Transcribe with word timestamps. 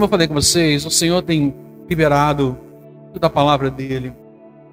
Como 0.00 0.06
eu 0.06 0.10
falei 0.12 0.28
com 0.28 0.32
vocês, 0.32 0.86
o 0.86 0.90
Senhor 0.90 1.20
tem 1.20 1.54
liberado 1.86 2.56
toda 3.12 3.26
a 3.26 3.28
palavra 3.28 3.70
dele, 3.70 4.14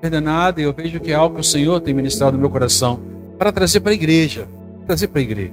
ordenada, 0.01 0.61
e 0.61 0.63
eu 0.63 0.71
vejo 0.71 1.01
que 1.01 1.11
é 1.11 1.15
algo 1.15 1.35
que 1.35 1.41
o 1.41 1.43
Senhor 1.43 1.81
tem 1.81 1.93
ministrado 1.93 2.37
no 2.37 2.39
meu 2.39 2.49
coração 2.49 3.01
para 3.37 3.51
trazer 3.51 3.81
para 3.81 3.91
a 3.91 3.93
igreja, 3.93 4.47
trazer 4.85 5.09
para 5.09 5.19
a 5.19 5.23
igreja. 5.23 5.51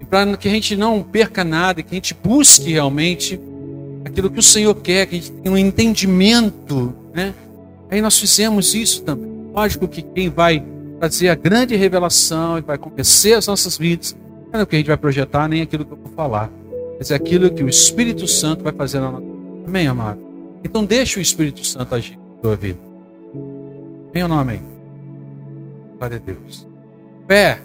E 0.00 0.04
para 0.04 0.36
que 0.36 0.48
a 0.48 0.50
gente 0.50 0.74
não 0.76 1.00
perca 1.00 1.44
nada, 1.44 1.80
que 1.80 1.92
a 1.92 1.94
gente 1.94 2.12
busque 2.12 2.72
realmente 2.72 3.40
aquilo 4.04 4.28
que 4.28 4.40
o 4.40 4.42
Senhor 4.42 4.74
quer, 4.74 5.06
que 5.06 5.14
a 5.14 5.18
gente 5.20 5.30
tenha 5.30 5.54
um 5.54 5.58
entendimento, 5.58 6.92
né? 7.14 7.32
Aí 7.88 8.02
nós 8.02 8.18
fizemos 8.18 8.74
isso 8.74 9.04
também. 9.04 9.30
Lógico 9.54 9.86
que 9.86 10.02
quem 10.02 10.28
vai 10.28 10.60
trazer 10.98 11.28
a 11.28 11.36
grande 11.36 11.76
revelação 11.76 12.58
e 12.58 12.62
vai 12.62 12.78
conhecer 12.78 13.34
as 13.34 13.46
nossas 13.46 13.78
vidas, 13.78 14.16
não 14.52 14.58
é 14.58 14.62
o 14.64 14.66
que 14.66 14.74
a 14.74 14.78
gente 14.80 14.88
vai 14.88 14.96
projetar, 14.96 15.46
nem 15.46 15.62
aquilo 15.62 15.84
que 15.84 15.92
eu 15.92 15.98
vou 15.98 16.12
falar, 16.16 16.50
mas 17.02 17.10
é 17.10 17.16
aquilo 17.16 17.50
que 17.50 17.64
o 17.64 17.68
Espírito 17.68 18.28
Santo 18.28 18.62
vai 18.62 18.72
fazer 18.72 19.00
na 19.00 19.10
nossa 19.10 19.26
vida. 19.26 19.64
Amém, 19.66 19.88
amado? 19.88 20.20
Então 20.62 20.84
deixa 20.84 21.18
o 21.18 21.22
Espírito 21.22 21.66
Santo 21.66 21.96
agir 21.96 22.16
na 22.16 22.40
tua 22.40 22.54
vida. 22.54 22.78
Amém 24.12 24.22
ou 24.22 24.28
não 24.28 24.38
amém? 24.38 24.62
Glória 25.98 26.18
a 26.18 26.20
Deus. 26.20 26.64
Fé 27.26 27.60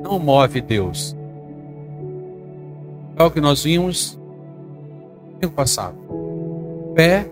não 0.00 0.20
move 0.20 0.60
Deus. 0.60 1.16
É 3.16 3.24
o 3.24 3.32
que 3.32 3.40
nós 3.40 3.64
vimos 3.64 4.16
no 5.32 5.38
tempo 5.40 5.54
passado. 5.54 5.96
Fé 6.94 7.28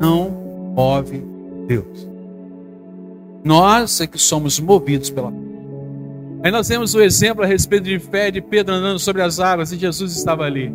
não 0.00 0.30
move 0.76 1.24
Deus. 1.66 2.08
Nós 3.42 4.00
é 4.00 4.06
que 4.06 4.16
somos 4.16 4.60
movidos 4.60 5.10
pela 5.10 5.32
fé. 5.32 5.49
Aí 6.42 6.50
nós 6.50 6.66
temos 6.66 6.94
o 6.94 7.02
exemplo 7.02 7.44
a 7.44 7.46
respeito 7.46 7.84
de 7.84 7.98
fé 7.98 8.30
de 8.30 8.40
Pedro 8.40 8.74
andando 8.74 8.98
sobre 8.98 9.20
as 9.20 9.38
águas 9.38 9.72
e 9.72 9.76
Jesus 9.76 10.16
estava 10.16 10.44
ali. 10.44 10.72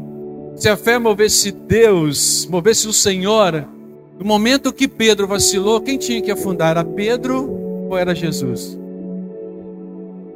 Se 0.56 0.70
a 0.70 0.78
fé 0.78 1.00
movesse 1.00 1.52
Deus, 1.52 2.46
movesse 2.46 2.88
o 2.88 2.94
Senhor, 2.94 3.68
no 4.20 4.26
momento 4.26 4.72
que 4.72 4.88
Pedro 4.88 5.28
vacilou, 5.28 5.82
quem 5.82 5.98
tinha 5.98 6.22
que 6.22 6.32
afundar? 6.32 6.72
Era 6.72 6.84
Pedro 6.84 7.50
ou 7.90 7.98
era 7.98 8.14
Jesus? 8.14 8.78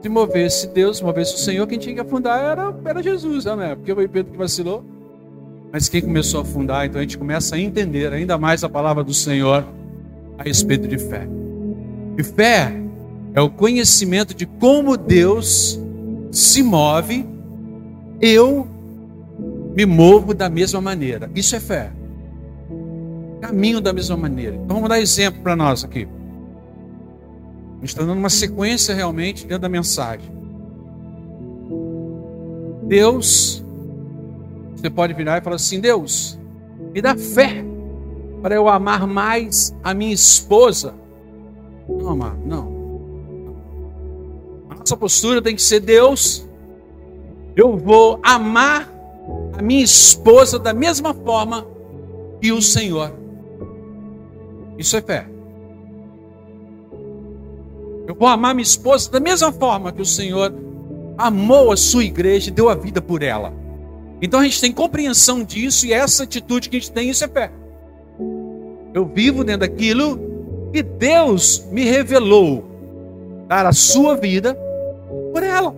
Se 0.02 0.09
movesse 0.09 0.67
Deus, 0.67 0.99
movesse 0.99 1.36
o 1.36 1.38
Senhor, 1.38 1.67
quem 1.67 1.77
tinha 1.77 1.93
que 1.93 2.02
afundar 2.02 2.39
era, 2.39 2.75
era 2.83 3.03
Jesus, 3.03 3.45
não 3.45 3.61
é? 3.61 3.75
Porque 3.75 3.93
foi 3.93 4.08
Pedro 4.08 4.31
que 4.31 4.38
vacilou. 4.38 4.83
Mas 5.71 5.88
quem 5.88 6.02
começou 6.02 6.39
a 6.39 6.43
afundar, 6.43 6.88
então 6.88 6.99
a 6.99 7.03
gente 7.03 7.17
começa 7.17 7.55
a 7.55 7.59
entender 7.59 8.11
ainda 8.11 8.38
mais 8.38 8.64
a 8.64 8.69
palavra 8.69 9.03
do 9.03 9.14
Senhor 9.14 9.64
a 10.38 10.43
respeito 10.43 10.88
de 10.88 10.97
fé. 10.97 11.27
E 12.17 12.23
fé 12.23 12.73
é 13.33 13.41
o 13.41 13.49
conhecimento 13.49 14.33
de 14.33 14.45
como 14.45 14.97
Deus 14.97 15.80
se 16.31 16.63
move, 16.63 17.25
eu 18.21 18.67
me 19.75 19.86
movo 19.86 20.33
da 20.33 20.49
mesma 20.49 20.81
maneira. 20.81 21.30
Isso 21.36 21.55
é 21.55 21.59
fé. 21.59 21.91
Caminho 23.41 23.80
da 23.80 23.94
mesma 23.94 24.17
maneira. 24.17 24.55
Então 24.55 24.75
vamos 24.75 24.89
dar 24.89 24.99
exemplo 24.99 25.41
para 25.41 25.55
nós 25.55 25.83
aqui. 25.83 26.08
A 27.77 27.80
gente 27.80 27.89
está 27.89 28.03
dando 28.03 28.17
uma 28.17 28.30
sequência 28.30 28.94
realmente 28.94 29.45
dentro 29.45 29.61
da 29.61 29.69
mensagem. 29.69 30.30
Deus, 32.83 33.64
você 34.75 34.89
pode 34.89 35.14
virar 35.14 35.38
e 35.38 35.41
falar 35.41 35.55
assim: 35.55 35.80
Deus, 35.80 36.38
me 36.93 37.02
dá 37.02 37.16
fé 37.16 37.64
para 38.41 38.55
eu 38.55 38.67
amar 38.67 39.08
mais 39.08 39.73
a 39.83 39.93
minha 39.93 40.14
esposa. 40.14 40.93
Não, 41.88 42.09
amar, 42.09 42.36
não. 42.45 42.68
Nossa 44.89 44.98
postura 44.98 45.39
tem 45.39 45.55
que 45.55 45.61
ser: 45.61 45.82
Deus, 45.82 46.50
eu 47.55 47.77
vou 47.77 48.20
amar 48.23 48.92
a 49.55 49.61
minha 49.61 49.83
esposa 49.83 50.58
da 50.58 50.73
mesma 50.73 51.14
forma 51.14 51.67
que 52.42 52.52
o 52.52 52.60
Senhor. 52.60 53.14
Isso 54.80 54.98
é 54.98 55.02
fé. 55.02 55.27
Eu 58.08 58.16
vou 58.16 58.27
amar 58.27 58.55
minha 58.55 58.64
esposa 58.64 59.11
da 59.11 59.20
mesma 59.20 59.52
forma 59.52 59.92
que 59.92 60.02
o 60.02 60.05
Senhor 60.05 60.52
amou 61.16 61.71
a 61.71 61.77
sua 61.77 62.04
igreja 62.04 62.50
e 62.50 62.54
deu 62.54 62.67
a 62.67 62.73
vida 62.73 63.00
por 63.00 63.21
ela. 63.21 63.54
Então 64.20 64.39
a 64.39 64.44
gente 64.44 64.60
tem 64.60 64.71
compreensão 64.71 65.44
disso 65.44 65.86
e 65.86 65.94
essa 65.94 66.23
atitude 66.23 66.67
que 66.67 66.77
a 66.77 66.80
gente 66.80 66.92
tem, 66.92 67.11
isso 67.11 67.23
é 67.23 67.27
fé. 67.27 67.52
Eu 68.92 69.06
vivo 69.06 69.44
dentro 69.44 69.70
daquilo 69.70 70.20
que 70.73 70.82
Deus 70.82 71.64
me 71.71 71.83
revelou 71.83 72.66
dar 73.48 73.67
a 73.67 73.71
sua 73.71 74.16
vida 74.16 74.58
por 75.31 75.43
ela, 75.43 75.73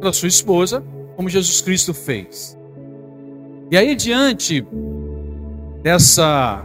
pela 0.00 0.12
sua 0.12 0.28
esposa, 0.28 0.82
como 1.16 1.28
Jesus 1.28 1.60
Cristo 1.60 1.94
fez. 1.94 2.58
E 3.70 3.76
aí, 3.76 3.94
diante 3.94 4.66
dessa 5.82 6.64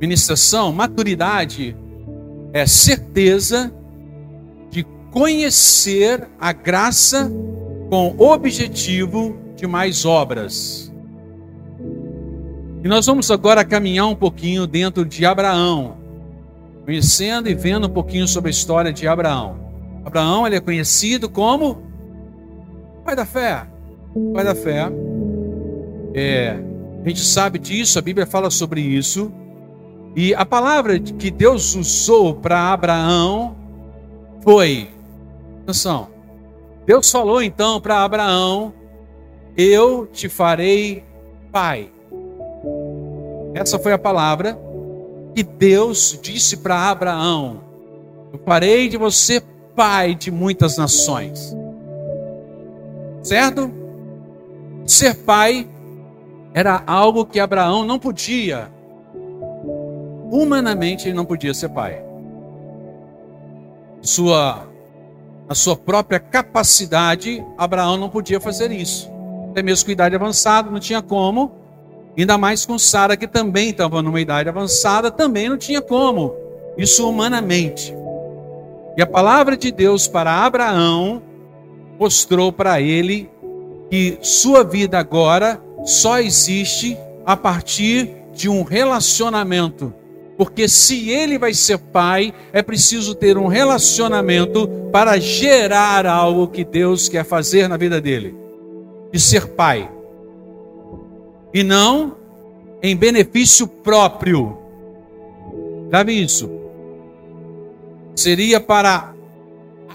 ministração, 0.00 0.72
maturidade 0.72 1.76
é 2.52 2.66
certeza 2.66 3.72
de 4.70 4.84
conhecer 5.10 6.28
a 6.40 6.52
graça 6.52 7.30
com 7.88 8.14
objetivo 8.18 9.36
de 9.54 9.66
mais 9.66 10.04
obras. 10.04 10.92
E 12.84 12.88
nós 12.88 13.06
vamos 13.06 13.30
agora 13.30 13.64
caminhar 13.64 14.08
um 14.08 14.14
pouquinho 14.14 14.66
dentro 14.66 15.04
de 15.04 15.24
Abraão, 15.24 15.96
conhecendo 16.84 17.48
e 17.48 17.54
vendo 17.54 17.86
um 17.86 17.90
pouquinho 17.90 18.26
sobre 18.26 18.48
a 18.48 18.50
história 18.50 18.92
de 18.92 19.06
Abraão. 19.06 19.61
Abraão 20.04 20.46
ele 20.46 20.56
é 20.56 20.60
conhecido 20.60 21.28
como 21.28 21.82
pai 23.04 23.16
da 23.16 23.24
fé. 23.24 23.66
Pai 24.34 24.44
da 24.44 24.54
fé. 24.54 24.90
É, 26.14 26.58
a 27.02 27.08
gente 27.08 27.20
sabe 27.20 27.58
disso, 27.58 27.98
a 27.98 28.02
Bíblia 28.02 28.26
fala 28.26 28.50
sobre 28.50 28.80
isso. 28.80 29.32
E 30.14 30.34
a 30.34 30.44
palavra 30.44 30.98
que 30.98 31.30
Deus 31.30 31.74
usou 31.74 32.34
para 32.34 32.72
Abraão 32.72 33.56
foi: 34.42 34.88
atenção, 35.62 36.08
Deus 36.86 37.10
falou 37.10 37.42
então 37.42 37.80
para 37.80 38.04
Abraão: 38.04 38.74
Eu 39.56 40.06
te 40.06 40.28
farei 40.28 41.04
pai. 41.50 41.90
Essa 43.54 43.78
foi 43.78 43.92
a 43.92 43.98
palavra 43.98 44.58
que 45.34 45.42
Deus 45.42 46.18
disse 46.20 46.58
para 46.58 46.90
Abraão: 46.90 47.60
Eu 48.32 48.38
farei 48.44 48.88
de 48.88 48.98
você 48.98 49.42
pai 49.74 50.14
de 50.14 50.30
muitas 50.30 50.76
nações. 50.76 51.56
Certo? 53.22 53.70
Ser 54.86 55.14
pai 55.14 55.68
era 56.54 56.82
algo 56.86 57.24
que 57.24 57.40
Abraão 57.40 57.84
não 57.84 57.98
podia. 57.98 58.70
Humanamente 60.30 61.08
ele 61.08 61.16
não 61.16 61.24
podia 61.24 61.54
ser 61.54 61.68
pai. 61.68 62.02
Sua 64.00 64.68
a 65.48 65.54
sua 65.54 65.76
própria 65.76 66.18
capacidade, 66.18 67.44
Abraão 67.58 67.98
não 67.98 68.08
podia 68.08 68.40
fazer 68.40 68.70
isso. 68.70 69.10
Até 69.50 69.62
mesmo 69.62 69.84
com 69.84 69.92
idade 69.92 70.16
avançada, 70.16 70.70
não 70.70 70.80
tinha 70.80 71.02
como. 71.02 71.52
Ainda 72.16 72.38
mais 72.38 72.64
com 72.64 72.78
Sara, 72.78 73.16
que 73.16 73.26
também 73.26 73.70
estava 73.70 74.00
numa 74.00 74.20
idade 74.20 74.48
avançada, 74.48 75.10
também 75.10 75.48
não 75.48 75.58
tinha 75.58 75.82
como. 75.82 76.34
Isso 76.78 77.06
humanamente. 77.08 77.94
E 78.96 79.02
a 79.02 79.06
palavra 79.06 79.56
de 79.56 79.72
Deus 79.72 80.06
para 80.06 80.44
Abraão 80.44 81.22
mostrou 81.98 82.52
para 82.52 82.80
ele 82.80 83.30
que 83.90 84.18
sua 84.20 84.64
vida 84.64 84.98
agora 84.98 85.60
só 85.84 86.18
existe 86.18 86.96
a 87.24 87.36
partir 87.36 88.10
de 88.34 88.48
um 88.48 88.62
relacionamento. 88.62 89.92
Porque 90.36 90.68
se 90.68 91.10
ele 91.10 91.38
vai 91.38 91.54
ser 91.54 91.78
pai, 91.78 92.34
é 92.52 92.62
preciso 92.62 93.14
ter 93.14 93.38
um 93.38 93.46
relacionamento 93.46 94.68
para 94.90 95.18
gerar 95.18 96.06
algo 96.06 96.48
que 96.48 96.64
Deus 96.64 97.08
quer 97.08 97.24
fazer 97.24 97.68
na 97.68 97.76
vida 97.76 98.00
dele. 98.00 98.34
De 99.12 99.20
ser 99.20 99.48
pai. 99.48 99.90
E 101.52 101.62
não 101.62 102.16
em 102.82 102.96
benefício 102.96 103.66
próprio. 103.66 104.58
Sabe 105.90 106.12
isso? 106.12 106.61
Seria 108.14 108.60
para 108.60 109.12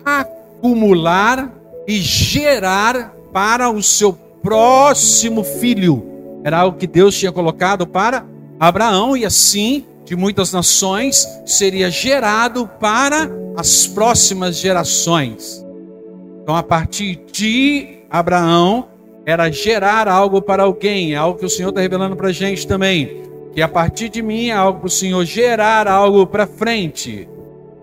acumular 0.06 1.54
e 1.88 1.98
gerar 1.98 3.14
para 3.32 3.70
o 3.70 3.82
seu 3.82 4.14
próximo 4.42 5.44
filho. 5.44 6.04
Era 6.44 6.60
algo 6.60 6.78
que 6.78 6.88
Deus 6.88 7.18
tinha 7.18 7.32
colocado 7.32 7.86
para 7.86 8.26
Abraão, 8.60 9.16
e 9.16 9.26
assim, 9.26 9.86
de 10.06 10.16
muitas 10.16 10.52
nações, 10.52 11.28
seria 11.46 11.92
gerado 11.92 12.68
para 12.80 13.30
as 13.56 13.86
próximas 13.86 14.58
gerações. 14.58 15.64
Então, 16.42 16.56
a 16.56 16.64
partir 16.64 17.20
de 17.32 18.00
Abraão, 18.10 18.88
era 19.26 19.52
gerar 19.52 20.08
algo 20.08 20.42
para 20.42 20.64
alguém, 20.64 21.14
é 21.14 21.18
algo 21.18 21.38
que 21.38 21.46
o 21.46 21.50
Senhor 21.50 21.70
está 21.70 21.82
revelando 21.82 22.16
para 22.16 22.30
a 22.30 22.32
gente 22.32 22.66
também. 22.66 23.22
Que 23.54 23.62
a 23.62 23.68
partir 23.68 24.08
de 24.08 24.22
mim 24.22 24.48
é 24.48 24.54
algo 24.54 24.80
para 24.80 24.88
o 24.88 24.92
Senhor 24.92 25.26
gerar 25.26 25.88
algo 25.88 26.26
para 26.26 26.48
frente. 26.48 27.28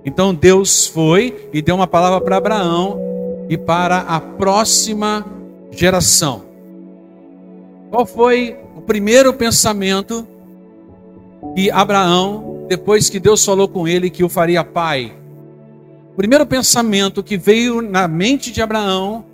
Então 0.05 0.35
Deus 0.35 0.87
foi 0.87 1.49
e 1.53 1.63
deu 1.63 1.75
uma 1.75 1.87
palavra 1.87 2.21
para 2.21 2.37
Abraão 2.37 2.99
e 3.49 3.57
para 3.57 3.99
a 4.01 4.21
próxima 4.21 5.25
geração. 5.71 6.43
Qual 7.91 8.05
foi 8.05 8.57
o 8.77 8.83
primeiro 8.83 9.33
pensamento 9.33 10.27
que 11.55 11.71
Abraão, 11.71 12.67
depois 12.69 13.09
que 13.09 13.21
Deus 13.21 13.45
falou 13.45 13.69
com 13.69 13.87
ele 13.87 14.11
que 14.11 14.25
o 14.25 14.29
faria 14.29 14.65
pai, 14.65 15.15
o 16.13 16.17
primeiro 16.17 16.47
pensamento 16.47 17.23
que 17.23 17.37
veio 17.37 17.81
na 17.81 18.07
mente 18.07 18.53
de 18.53 18.61
Abraão 18.61 19.25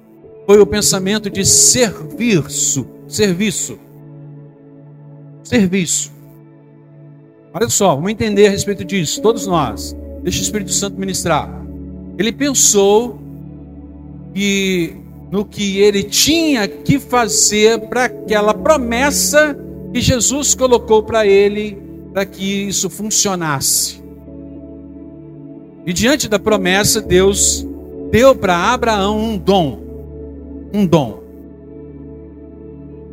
foi 0.47 0.61
o 0.61 0.67
pensamento 0.67 1.29
de 1.29 1.45
serviço, 1.45 2.87
serviço. 3.07 3.79
Serviço. 5.43 6.13
Olha 7.53 7.69
só, 7.69 7.95
vamos 7.95 8.11
entender 8.11 8.47
a 8.47 8.51
respeito 8.51 8.85
disso, 8.85 9.21
todos 9.21 9.47
nós. 9.47 9.97
Deixa 10.23 10.41
o 10.41 10.43
Espírito 10.43 10.73
Santo 10.73 10.99
ministrar. 10.99 11.49
Ele 12.19 12.33
pensou 12.33 13.19
que 14.35 14.97
no 15.31 15.45
que 15.45 15.79
ele 15.79 16.03
tinha 16.03 16.67
que 16.67 16.99
fazer 16.99 17.81
para 17.89 18.05
aquela 18.05 18.53
promessa 18.53 19.57
que 19.93 20.01
Jesus 20.01 20.55
colocou 20.55 21.03
para 21.03 21.27
ele, 21.27 21.79
para 22.13 22.27
que 22.27 22.69
isso 22.69 22.91
funcionasse. 22.91 24.03
E 25.87 25.93
diante 25.93 26.29
da 26.29 26.39
promessa, 26.39 27.01
Deus 27.01 27.67
deu 28.11 28.35
para 28.35 28.73
Abraão 28.73 29.19
um 29.19 29.39
dom. 29.39 29.81
Um 30.73 30.85
dom. 30.85 31.21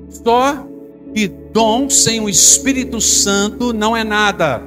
Só 0.10 0.68
que 1.14 1.28
dom 1.28 1.90
sem 1.90 2.20
o 2.20 2.28
Espírito 2.28 3.00
Santo 3.00 3.74
não 3.74 3.96
é 3.96 4.04
nada. 4.04 4.62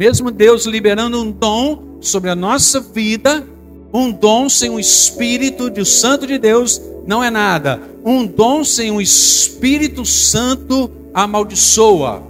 Mesmo 0.00 0.30
Deus 0.30 0.64
liberando 0.64 1.20
um 1.20 1.30
dom 1.30 1.98
sobre 2.00 2.30
a 2.30 2.34
nossa 2.34 2.80
vida, 2.80 3.46
um 3.92 4.10
dom 4.10 4.48
sem 4.48 4.70
o 4.70 4.80
Espírito 4.80 5.68
do 5.68 5.84
Santo 5.84 6.26
de 6.26 6.38
Deus 6.38 6.80
não 7.06 7.22
é 7.22 7.28
nada. 7.28 7.78
Um 8.02 8.26
dom 8.26 8.64
sem 8.64 8.90
o 8.90 8.98
Espírito 8.98 10.06
Santo 10.06 10.90
amaldiçoa. 11.12 12.22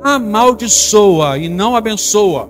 Amaldiçoa 0.00 1.38
e 1.38 1.48
não 1.48 1.74
abençoa. 1.74 2.48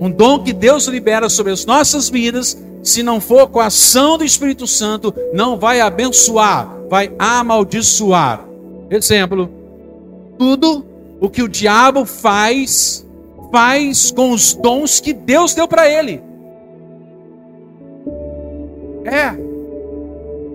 Um 0.00 0.08
dom 0.08 0.44
que 0.44 0.52
Deus 0.52 0.86
libera 0.86 1.28
sobre 1.28 1.50
as 1.50 1.66
nossas 1.66 2.08
vidas 2.08 2.56
se 2.80 3.02
não 3.02 3.20
for 3.20 3.48
com 3.48 3.58
a 3.58 3.66
ação 3.66 4.16
do 4.16 4.24
Espírito 4.24 4.68
Santo, 4.68 5.12
não 5.34 5.58
vai 5.58 5.80
abençoar, 5.80 6.72
vai 6.88 7.10
amaldiçoar. 7.18 8.46
Exemplo: 8.88 9.55
tudo 10.38 10.84
o 11.20 11.28
que 11.28 11.42
o 11.42 11.48
diabo 11.48 12.04
faz, 12.04 13.06
faz 13.50 14.10
com 14.10 14.30
os 14.32 14.54
dons 14.54 15.00
que 15.00 15.12
Deus 15.12 15.54
deu 15.54 15.66
para 15.66 15.88
ele. 15.88 16.22
É. 19.04 19.36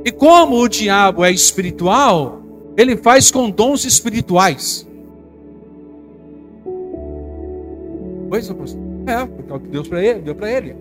E 0.04 0.12
como 0.12 0.57
o 0.57 0.68
diabo 0.68 1.24
é 1.24 1.31
espiritual, 1.31 2.42
ele 2.75 2.98
faz 2.98 3.31
com 3.31 3.50
dons 3.50 3.86
espirituais. 3.86 4.88
Pois, 8.30 8.50
é, 8.50 8.54
porque 9.25 9.51
é 9.51 9.56
o 9.56 9.60
que 9.60 9.68
Deus 9.68 9.92
ele, 9.92 10.22
deu 10.22 10.36
para 10.36 10.51
ele. 10.51 10.75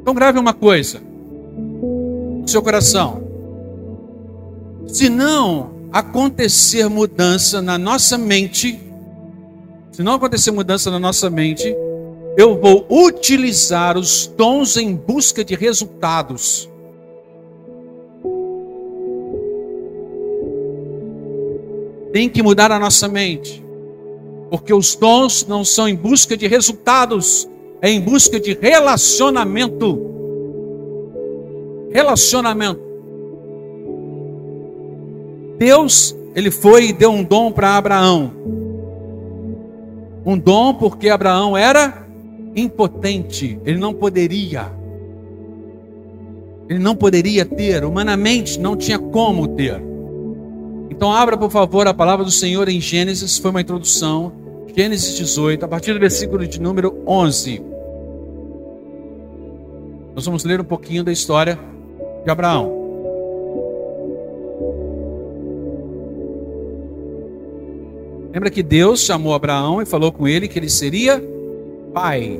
Então 0.00 0.14
grave 0.14 0.38
uma 0.38 0.54
coisa 0.54 1.00
no 1.00 2.46
seu 2.46 2.62
coração. 2.62 3.22
Se 4.86 5.08
não 5.08 5.75
acontecer 5.98 6.90
mudança 6.90 7.62
na 7.62 7.78
nossa 7.78 8.18
mente, 8.18 8.78
se 9.92 10.02
não 10.02 10.12
acontecer 10.12 10.50
mudança 10.50 10.90
na 10.90 10.98
nossa 10.98 11.30
mente, 11.30 11.74
eu 12.36 12.60
vou 12.60 12.86
utilizar 12.90 13.96
os 13.96 14.26
dons 14.26 14.76
em 14.76 14.94
busca 14.94 15.42
de 15.42 15.54
resultados. 15.54 16.68
Tem 22.12 22.28
que 22.28 22.42
mudar 22.42 22.70
a 22.70 22.78
nossa 22.78 23.08
mente, 23.08 23.64
porque 24.50 24.74
os 24.74 24.94
dons 24.94 25.46
não 25.46 25.64
são 25.64 25.88
em 25.88 25.96
busca 25.96 26.36
de 26.36 26.46
resultados, 26.46 27.48
é 27.80 27.90
em 27.90 28.02
busca 28.02 28.38
de 28.38 28.52
relacionamento. 28.52 29.98
Relacionamento. 31.90 32.85
Deus, 35.58 36.16
ele 36.34 36.50
foi 36.50 36.88
e 36.88 36.92
deu 36.92 37.10
um 37.10 37.24
dom 37.24 37.50
para 37.50 37.76
Abraão. 37.76 38.32
Um 40.24 40.36
dom 40.36 40.74
porque 40.74 41.08
Abraão 41.08 41.56
era 41.56 42.06
impotente, 42.54 43.58
ele 43.64 43.78
não 43.78 43.94
poderia. 43.94 44.72
Ele 46.68 46.78
não 46.78 46.96
poderia 46.96 47.44
ter, 47.44 47.84
humanamente 47.84 48.58
não 48.58 48.76
tinha 48.76 48.98
como 48.98 49.46
ter. 49.48 49.80
Então 50.90 51.12
abra, 51.12 51.36
por 51.36 51.50
favor, 51.50 51.86
a 51.86 51.94
palavra 51.94 52.24
do 52.24 52.30
Senhor 52.30 52.68
em 52.68 52.80
Gênesis, 52.80 53.38
foi 53.38 53.50
uma 53.50 53.60
introdução. 53.60 54.32
Gênesis 54.74 55.16
18, 55.16 55.64
a 55.64 55.68
partir 55.68 55.94
do 55.94 56.00
versículo 56.00 56.46
de 56.46 56.60
número 56.60 57.02
11. 57.06 57.62
Nós 60.14 60.24
vamos 60.24 60.44
ler 60.44 60.60
um 60.60 60.64
pouquinho 60.64 61.04
da 61.04 61.12
história 61.12 61.58
de 62.24 62.30
Abraão. 62.30 62.85
Lembra 68.36 68.50
que 68.50 68.62
Deus 68.62 69.00
chamou 69.00 69.32
Abraão 69.32 69.80
e 69.80 69.86
falou 69.86 70.12
com 70.12 70.28
ele 70.28 70.46
que 70.46 70.58
ele 70.58 70.68
seria 70.68 71.24
pai. 71.94 72.38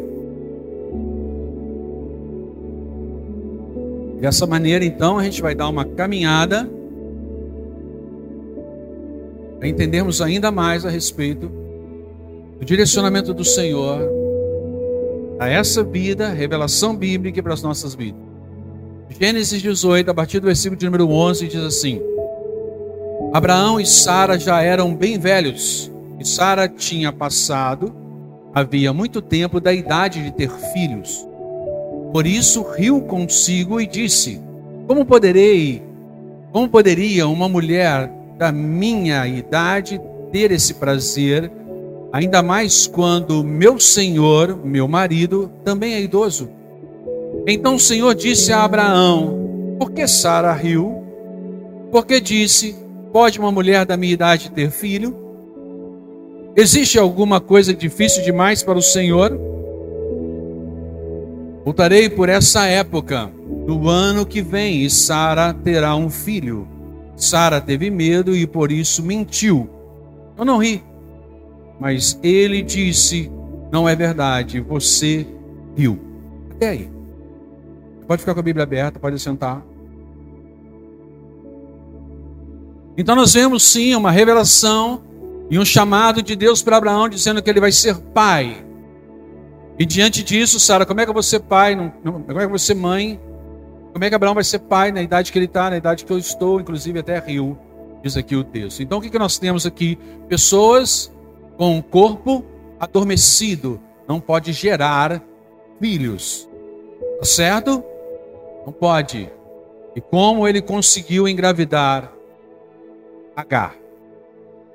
Dessa 4.21 4.47
maneira, 4.47 4.85
então, 4.85 5.17
a 5.17 5.25
gente 5.25 5.41
vai 5.41 5.55
dar 5.55 5.71
uma 5.71 5.87
caminhada 5.87 6.69
para 9.59 9.67
entendermos 9.67 10.21
ainda 10.21 10.53
mais 10.53 10.85
a 10.85 10.91
respeito 10.91 11.51
o 12.61 12.63
direcionamento 12.63 13.33
do 13.33 13.43
Senhor 13.43 14.07
a 15.39 15.49
essa 15.49 15.83
vida, 15.83 16.29
revelação 16.29 16.95
bíblica 16.95 17.43
para 17.43 17.55
as 17.55 17.63
nossas 17.63 17.95
vidas. 17.95 18.21
Gênesis 19.19 19.63
18, 19.63 20.11
a 20.11 20.15
partir 20.15 20.41
do 20.41 20.45
versículo 20.45 20.79
de 20.79 20.85
número 20.85 21.09
11, 21.09 21.49
diz 21.49 21.65
assim: 21.65 22.03
Abraão 23.37 23.79
e 23.79 23.85
Sara 23.85 24.39
já 24.39 24.63
eram 24.63 24.95
bem 24.95 25.19
velhos, 25.19 25.93
e 26.19 26.27
Sara 26.27 26.67
tinha 26.67 27.13
passado, 27.13 27.95
havia 28.55 28.95
muito 28.95 29.21
tempo, 29.21 29.61
da 29.61 29.75
idade 29.75 30.23
de 30.23 30.31
ter 30.31 30.49
filhos. 30.73 31.29
Por 32.15 32.27
isso 32.27 32.63
riu 32.63 33.03
consigo 33.03 33.79
e 33.79 33.87
disse: 33.87 34.41
Como 34.87 35.05
poderei, 35.05 35.83
como 36.51 36.67
poderia 36.67 37.29
uma 37.29 37.47
mulher 37.47 38.11
da 38.39 38.51
minha 38.51 39.27
idade 39.27 40.01
ter 40.33 40.51
esse 40.51 40.73
prazer? 40.73 41.53
Ainda 42.15 42.43
mais 42.43 42.87
quando 42.87 43.45
meu 43.45 43.79
senhor, 43.79 44.59
meu 44.65 44.89
marido, 44.89 45.53
também 45.63 45.93
é 45.93 46.01
idoso. 46.01 46.49
Então 47.47 47.75
o 47.75 47.81
Senhor 47.81 48.15
disse 48.15 48.51
a 48.51 48.65
Abraão: 48.65 49.77
Por 49.79 49.91
que 49.91 50.09
Sara 50.09 50.55
riu? 50.55 51.05
Porque 51.93 52.19
disse: 52.19 52.86
Pode 53.13 53.39
uma 53.39 53.53
mulher 53.53 53.87
da 53.87 53.97
minha 53.97 54.13
idade 54.13 54.51
ter 54.51 54.71
filho? 54.71 55.17
Existe 56.57 56.99
alguma 56.99 57.41
coisa 57.41 57.75
difícil 57.75 58.23
demais 58.25 58.63
para 58.63 58.79
o 58.79 58.83
Senhor? 58.83 59.39
Voltarei 61.65 62.09
por 62.09 62.29
essa 62.29 62.67
época, 62.67 63.31
no 63.67 63.89
ano 63.89 64.25
que 64.25 64.41
vem, 64.41 64.83
e 64.83 64.89
Sara 64.89 65.53
terá 65.53 65.97
um 65.97 66.09
filho. 66.09 66.67
Sara 67.17 67.61
teve 67.61 67.91
medo 67.91 68.37
e 68.37 68.47
por 68.47 68.71
isso 68.71 69.03
mentiu. 69.03 69.69
Eu 70.39 70.45
não 70.45 70.59
ri. 70.59 70.83
Mas 71.81 72.19
ele 72.23 72.63
disse: 72.63 73.31
Não 73.73 73.89
é 73.89 73.97
verdade, 73.97 74.61
você 74.61 75.27
riu. 75.77 75.99
Até 76.53 76.69
aí. 76.71 76.91
Pode 78.07 78.21
ficar 78.21 78.35
com 78.35 78.41
a 78.41 78.45
Bíblia 78.45 78.63
aberta, 78.63 79.01
pode 79.01 79.19
sentar. 79.19 79.65
Então 82.97 83.15
nós 83.15 83.35
vemos 83.35 83.63
sim 83.63 83.95
uma 83.95 84.11
revelação 84.11 85.03
e 85.51 85.59
um 85.59 85.65
chamado 85.65 86.23
de 86.23 86.35
Deus 86.35 86.63
para 86.63 86.77
Abraão 86.77 87.09
dizendo 87.09 87.43
que 87.43 87.51
ele 87.51 87.61
vai 87.61 87.71
ser 87.71 87.97
pai. 87.97 88.65
E 89.79 89.85
diante 89.85 90.23
disso, 90.23 90.59
Sara, 90.59 90.87
como 90.87 91.01
é 91.01 91.05
que 91.05 91.11
eu 91.11 91.15
vou 91.15 91.23
ser 91.23 91.41
pai? 91.41 91.77
como 92.03 92.31
é 92.31 92.39
que 92.39 92.45
eu 92.45 92.49
vou 92.49 92.59
ser 92.59 92.75
mãe? 92.75 93.21
Como 93.93 94.05
é 94.05 94.09
que 94.09 94.15
Abraão 94.15 94.35
vai 94.35 94.45
ser 94.45 94.61
pai 94.61 94.91
na 94.91 95.03
idade 95.03 95.31
que 95.31 95.39
ele 95.39 95.45
está, 95.45 95.71
na 95.71 95.77
idade 95.77 96.05
que 96.05 96.13
eu 96.13 96.19
estou, 96.19 96.61
inclusive 96.61 96.99
até 96.99 97.19
rio, 97.19 97.59
diz 98.03 98.17
aqui 98.17 98.35
o 98.35 98.45
texto. 98.45 98.83
Então 98.83 98.99
o 98.99 99.01
que, 99.03 99.11
que 99.11 99.19
nós 99.19 99.39
temos 99.39 99.67
aqui? 99.67 99.99
Pessoas 100.29 101.13
com 101.57 101.79
o 101.79 101.83
corpo 101.83 102.45
adormecido, 102.81 103.81
não 104.09 104.21
pode 104.21 104.53
gerar 104.53 105.23
filhos. 105.79 106.49
Tá 107.19 107.25
certo? 107.25 107.85
Não 108.65 108.73
pode. 108.73 109.31
E 109.95 110.01
como 110.01 110.47
ele 110.47 110.61
conseguiu 110.61 111.29
engravidar 111.29 112.16
Agar? 113.37 113.77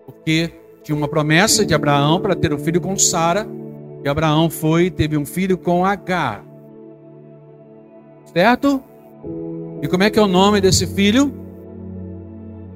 Porque 0.06 0.52
tinha 0.84 0.96
uma 0.96 1.08
promessa 1.08 1.66
de 1.66 1.74
Abraão 1.74 2.22
para 2.22 2.36
ter 2.36 2.54
um 2.54 2.60
filho 2.60 2.80
com 2.80 2.96
Sara, 2.96 3.48
e 4.04 4.08
Abraão 4.08 4.50
foi 4.50 4.86
e 4.86 4.92
teve 4.92 5.18
um 5.18 5.26
filho 5.26 5.58
com 5.58 5.84
Agar. 5.84 6.46
Certo? 8.26 8.82
E 9.82 9.88
como 9.88 10.04
é 10.04 10.10
que 10.12 10.20
é 10.20 10.22
o 10.22 10.28
nome 10.28 10.62
desse 10.62 10.86
filho? 10.86 11.34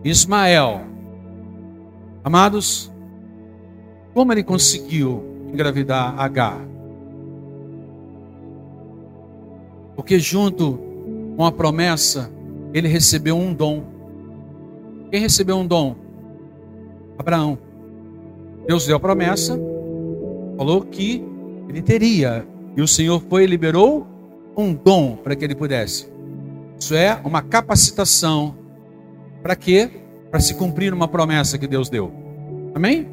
Ismael. 0.03 0.81
Amados, 2.23 2.91
como 4.13 4.31
ele 4.31 4.43
conseguiu 4.43 5.23
engravidar 5.51 6.19
Agar? 6.19 6.59
Porque 9.95 10.19
junto 10.19 10.79
com 11.37 11.45
a 11.45 11.51
promessa, 11.51 12.31
ele 12.73 12.87
recebeu 12.87 13.37
um 13.37 13.53
dom. 13.53 13.94
Quem 15.11 15.21
recebeu 15.21 15.57
um 15.57 15.65
dom? 15.65 15.95
Abraão. 17.17 17.57
Deus 18.67 18.85
deu 18.85 18.97
a 18.97 18.99
promessa, 18.99 19.57
falou 20.57 20.81
que 20.81 21.23
ele 21.69 21.81
teria, 21.81 22.45
e 22.75 22.81
o 22.81 22.87
Senhor 22.87 23.21
foi 23.29 23.43
e 23.43 23.47
liberou 23.47 24.07
um 24.57 24.73
dom 24.73 25.15
para 25.15 25.35
que 25.35 25.45
ele 25.45 25.55
pudesse. 25.55 26.07
Isso 26.79 26.95
é 26.95 27.19
uma 27.23 27.41
capacitação 27.41 28.55
para 29.41 29.55
quê? 29.55 29.89
Para 30.31 30.39
se 30.39 30.55
cumprir 30.55 30.93
uma 30.93 31.07
promessa 31.07 31.57
que 31.57 31.67
Deus 31.67 31.89
deu. 31.89 32.11
Amém? 32.73 33.07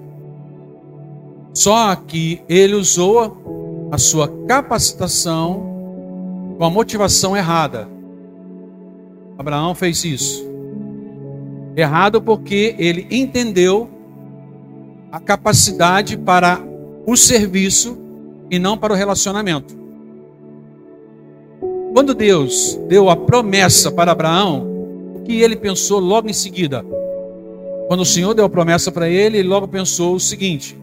Só 1.54 1.94
que 1.94 2.42
ele 2.48 2.74
usou 2.74 3.88
a 3.92 3.98
sua 3.98 4.28
capacitação 4.46 6.54
com 6.56 6.64
a 6.64 6.70
motivação 6.70 7.36
errada. 7.36 7.88
Abraão 9.38 9.74
fez 9.74 10.04
isso. 10.04 10.51
Errado 11.76 12.20
porque 12.20 12.74
ele 12.78 13.06
entendeu 13.10 13.88
a 15.10 15.18
capacidade 15.18 16.16
para 16.16 16.60
o 17.06 17.16
serviço 17.16 17.98
e 18.50 18.58
não 18.58 18.76
para 18.76 18.92
o 18.92 18.96
relacionamento. 18.96 19.74
Quando 21.92 22.14
Deus 22.14 22.78
deu 22.88 23.10
a 23.10 23.16
promessa 23.16 23.90
para 23.90 24.12
Abraão, 24.12 24.66
o 25.14 25.20
que 25.20 25.42
ele 25.42 25.56
pensou 25.56 26.00
logo 26.00 26.28
em 26.28 26.32
seguida? 26.32 26.84
Quando 27.88 28.00
o 28.00 28.06
Senhor 28.06 28.32
deu 28.32 28.46
a 28.46 28.50
promessa 28.50 28.90
para 28.90 29.08
ele, 29.08 29.38
ele 29.38 29.48
logo 29.48 29.68
pensou 29.68 30.14
o 30.14 30.20
seguinte: 30.20 30.78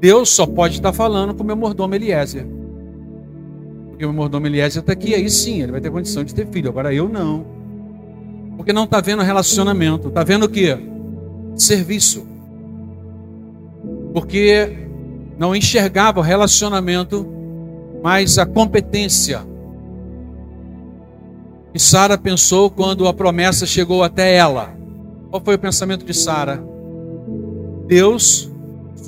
Deus 0.00 0.28
só 0.28 0.46
pode 0.46 0.76
estar 0.76 0.92
falando 0.92 1.34
com 1.34 1.42
o 1.42 1.46
meu 1.46 1.56
mordomo 1.56 1.94
Eliezer. 1.94 2.46
Porque 3.88 4.04
o 4.04 4.08
meu 4.08 4.16
mordomo 4.16 4.46
Eliezer 4.46 4.80
está 4.80 4.92
aqui, 4.92 5.14
aí 5.14 5.28
sim, 5.28 5.62
ele 5.62 5.72
vai 5.72 5.80
ter 5.80 5.90
condição 5.90 6.22
de 6.22 6.32
ter 6.32 6.46
filho. 6.46 6.68
Agora 6.68 6.94
eu 6.94 7.08
não. 7.08 7.44
Porque 8.56 8.72
não 8.72 8.84
está 8.84 9.00
vendo 9.00 9.22
relacionamento, 9.22 10.08
está 10.08 10.22
vendo 10.22 10.44
o 10.44 10.48
que? 10.48 10.76
Serviço. 11.56 12.26
Porque 14.12 14.88
não 15.38 15.54
enxergava 15.54 16.20
o 16.20 16.22
relacionamento, 16.22 17.26
mas 18.02 18.38
a 18.38 18.46
competência. 18.46 19.42
E 21.74 21.80
Sara 21.80 22.16
pensou 22.16 22.70
quando 22.70 23.08
a 23.08 23.12
promessa 23.12 23.66
chegou 23.66 24.04
até 24.04 24.34
ela. 24.36 24.72
Qual 25.30 25.42
foi 25.42 25.56
o 25.56 25.58
pensamento 25.58 26.04
de 26.04 26.14
Sara? 26.14 26.62
Deus 27.86 28.50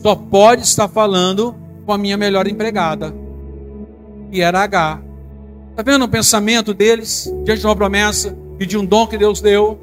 só 0.03 0.17
pode 0.17 0.63
estar 0.63 0.89
falando 0.89 1.55
com 1.85 1.93
a 1.93 1.99
minha 1.99 2.17
melhor 2.17 2.49
empregada, 2.49 3.15
que 4.31 4.41
era 4.41 4.63
H. 4.63 5.01
Está 5.71 5.83
vendo 5.83 6.05
o 6.05 6.09
pensamento 6.09 6.75
deles 6.75 7.33
diante 7.45 7.61
de 7.61 7.67
uma 7.67 7.77
promessa 7.77 8.37
e 8.59 8.67
de 8.67 8.77
um 8.77 8.85
dom 8.85 9.07
que 9.07 9.19
Deus 9.19 9.41
deu? 9.41 9.79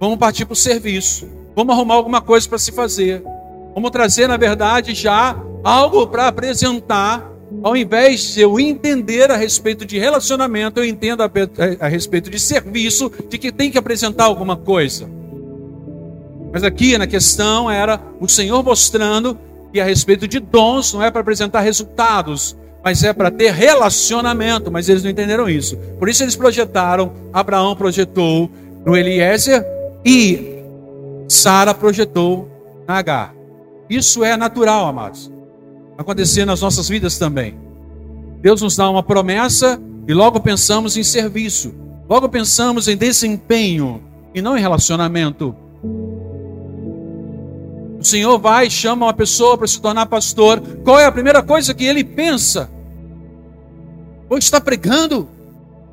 Vamos 0.00 0.18
partir 0.18 0.44
para 0.44 0.52
o 0.52 0.56
serviço. 0.56 1.28
Vamos 1.54 1.74
arrumar 1.74 1.94
alguma 1.94 2.20
coisa 2.20 2.48
para 2.48 2.58
se 2.58 2.72
fazer. 2.72 3.22
Vamos 3.74 3.90
trazer, 3.90 4.26
na 4.26 4.36
verdade, 4.36 4.94
já 4.94 5.36
algo 5.64 6.06
para 6.06 6.28
apresentar. 6.28 7.32
Ao 7.62 7.76
invés 7.76 8.34
de 8.34 8.40
eu 8.40 8.58
entender 8.58 9.30
a 9.30 9.36
respeito 9.36 9.84
de 9.84 9.98
relacionamento, 9.98 10.80
eu 10.80 10.84
entendo 10.84 11.22
a, 11.22 11.26
a, 11.26 11.86
a 11.86 11.88
respeito 11.88 12.28
de 12.28 12.38
serviço, 12.38 13.10
de 13.28 13.38
que 13.38 13.52
tem 13.52 13.70
que 13.70 13.78
apresentar 13.78 14.24
alguma 14.24 14.56
coisa. 14.56 15.08
Mas 16.52 16.62
aqui 16.62 16.96
na 16.98 17.06
questão 17.06 17.70
era 17.70 18.00
o 18.20 18.28
Senhor 18.28 18.62
mostrando 18.62 19.38
que 19.72 19.80
a 19.80 19.84
respeito 19.84 20.26
de 20.26 20.40
dons 20.40 20.92
não 20.92 21.02
é 21.02 21.10
para 21.10 21.20
apresentar 21.20 21.60
resultados, 21.60 22.56
mas 22.86 23.02
é 23.02 23.12
para 23.12 23.32
ter 23.32 23.52
relacionamento. 23.52 24.70
Mas 24.70 24.88
eles 24.88 25.02
não 25.02 25.10
entenderam 25.10 25.50
isso. 25.50 25.76
Por 25.98 26.08
isso 26.08 26.22
eles 26.22 26.36
projetaram, 26.36 27.12
Abraão 27.32 27.74
projetou 27.74 28.48
no 28.84 28.96
Eliezer 28.96 29.66
e 30.04 30.62
Sara 31.28 31.74
projetou 31.74 32.48
na 32.86 32.98
Agar. 32.98 33.34
Isso 33.90 34.22
é 34.22 34.36
natural, 34.36 34.86
amados. 34.86 35.28
Acontecer 35.98 36.44
nas 36.44 36.60
nossas 36.60 36.88
vidas 36.88 37.18
também. 37.18 37.58
Deus 38.40 38.62
nos 38.62 38.76
dá 38.76 38.88
uma 38.88 39.02
promessa 39.02 39.82
e 40.06 40.14
logo 40.14 40.38
pensamos 40.38 40.96
em 40.96 41.02
serviço. 41.02 41.74
Logo 42.08 42.28
pensamos 42.28 42.86
em 42.86 42.96
desempenho 42.96 44.00
e 44.32 44.40
não 44.40 44.56
em 44.56 44.60
relacionamento. 44.60 45.56
O 47.98 48.04
Senhor 48.04 48.38
vai 48.38 48.70
chama 48.70 49.06
uma 49.06 49.12
pessoa 49.12 49.58
para 49.58 49.66
se 49.66 49.80
tornar 49.80 50.06
pastor. 50.06 50.62
Qual 50.84 51.00
é 51.00 51.04
a 51.04 51.10
primeira 51.10 51.42
coisa 51.42 51.74
que 51.74 51.84
ele 51.84 52.04
pensa? 52.04 52.75
Hoje 54.28 54.44
está 54.44 54.60
pregando, 54.60 55.28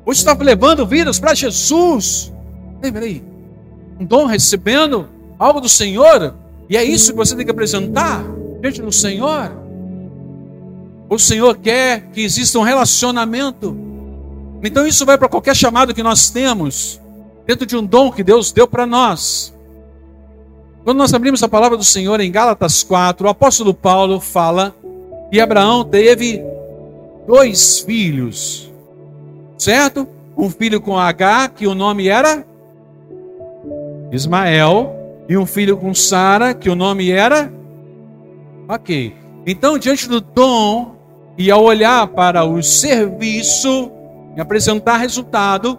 hoje 0.04 0.18
está 0.18 0.34
levando 0.34 0.84
vidas 0.86 1.20
para 1.20 1.34
Jesus. 1.34 2.32
Ei, 2.82 2.90
peraí, 2.90 3.22
um 3.98 4.04
dom 4.04 4.26
recebendo 4.26 5.08
algo 5.38 5.60
do 5.60 5.68
Senhor, 5.68 6.34
e 6.68 6.76
é 6.76 6.82
isso 6.82 7.12
que 7.12 7.16
você 7.16 7.36
tem 7.36 7.44
que 7.44 7.50
apresentar 7.52 8.24
diante 8.60 8.82
do 8.82 8.90
Senhor. 8.90 9.52
O 11.08 11.18
Senhor 11.18 11.56
quer 11.58 12.08
que 12.12 12.22
exista 12.22 12.58
um 12.58 12.62
relacionamento. 12.62 13.76
Então 14.62 14.86
isso 14.86 15.06
vai 15.06 15.16
para 15.16 15.28
qualquer 15.28 15.54
chamado 15.54 15.94
que 15.94 16.02
nós 16.02 16.30
temos, 16.30 17.00
dentro 17.46 17.66
de 17.66 17.76
um 17.76 17.84
dom 17.84 18.10
que 18.10 18.24
Deus 18.24 18.50
deu 18.50 18.66
para 18.66 18.84
nós. 18.84 19.54
Quando 20.82 20.98
nós 20.98 21.14
abrimos 21.14 21.42
a 21.42 21.48
palavra 21.48 21.78
do 21.78 21.84
Senhor 21.84 22.20
em 22.20 22.32
Gálatas 22.32 22.82
4, 22.82 23.26
o 23.26 23.30
apóstolo 23.30 23.72
Paulo 23.72 24.18
fala 24.18 24.74
que 25.30 25.40
Abraão 25.40 25.84
teve 25.84 26.42
dois 27.26 27.80
filhos, 27.80 28.72
certo? 29.58 30.06
Um 30.36 30.50
filho 30.50 30.80
com 30.80 30.98
H, 30.98 31.48
que 31.48 31.66
o 31.66 31.74
nome 31.74 32.08
era 32.08 32.44
Ismael, 34.10 34.94
e 35.28 35.36
um 35.36 35.46
filho 35.46 35.76
com 35.76 35.94
Sara, 35.94 36.54
que 36.54 36.68
o 36.68 36.74
nome 36.74 37.10
era. 37.10 37.52
Ok. 38.68 39.14
Então, 39.46 39.78
diante 39.78 40.08
do 40.08 40.20
dom 40.20 40.94
e 41.36 41.50
ao 41.50 41.62
olhar 41.62 42.06
para 42.08 42.44
o 42.44 42.62
serviço 42.62 43.90
e 44.36 44.40
apresentar 44.40 44.98
resultado, 44.98 45.78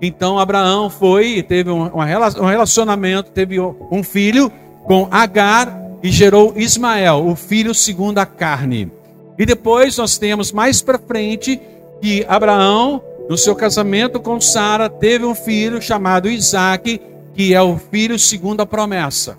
então 0.00 0.38
Abraão 0.38 0.90
foi 0.90 1.38
e 1.38 1.42
teve 1.42 1.70
um, 1.70 1.84
um 1.84 2.46
relacionamento, 2.46 3.30
teve 3.30 3.58
um 3.58 4.02
filho 4.02 4.50
com 4.84 5.08
Agar 5.10 5.80
e 6.02 6.10
gerou 6.10 6.52
Ismael, 6.56 7.26
o 7.26 7.34
filho 7.34 7.74
segundo 7.74 8.18
a 8.18 8.26
carne. 8.26 8.90
E 9.38 9.44
depois 9.44 9.98
nós 9.98 10.16
temos 10.16 10.52
mais 10.52 10.80
para 10.80 10.98
frente 10.98 11.60
que 12.00 12.24
Abraão, 12.28 13.02
no 13.28 13.36
seu 13.36 13.54
casamento 13.54 14.20
com 14.20 14.40
Sara, 14.40 14.88
teve 14.88 15.24
um 15.24 15.34
filho 15.34 15.80
chamado 15.82 16.28
Isaac, 16.28 17.00
que 17.34 17.54
é 17.54 17.60
o 17.60 17.76
filho 17.76 18.18
segundo 18.18 18.60
a 18.60 18.66
promessa. 18.66 19.38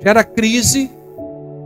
Gera 0.00 0.24
crise 0.24 0.90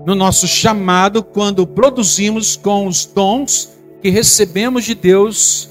no 0.05 0.15
nosso 0.15 0.47
chamado 0.47 1.23
quando 1.23 1.67
produzimos 1.67 2.57
com 2.57 2.87
os 2.87 3.05
dons 3.05 3.77
que 4.03 4.11
recebemos 4.11 4.85
de 4.85 4.95
Deus 4.95 5.69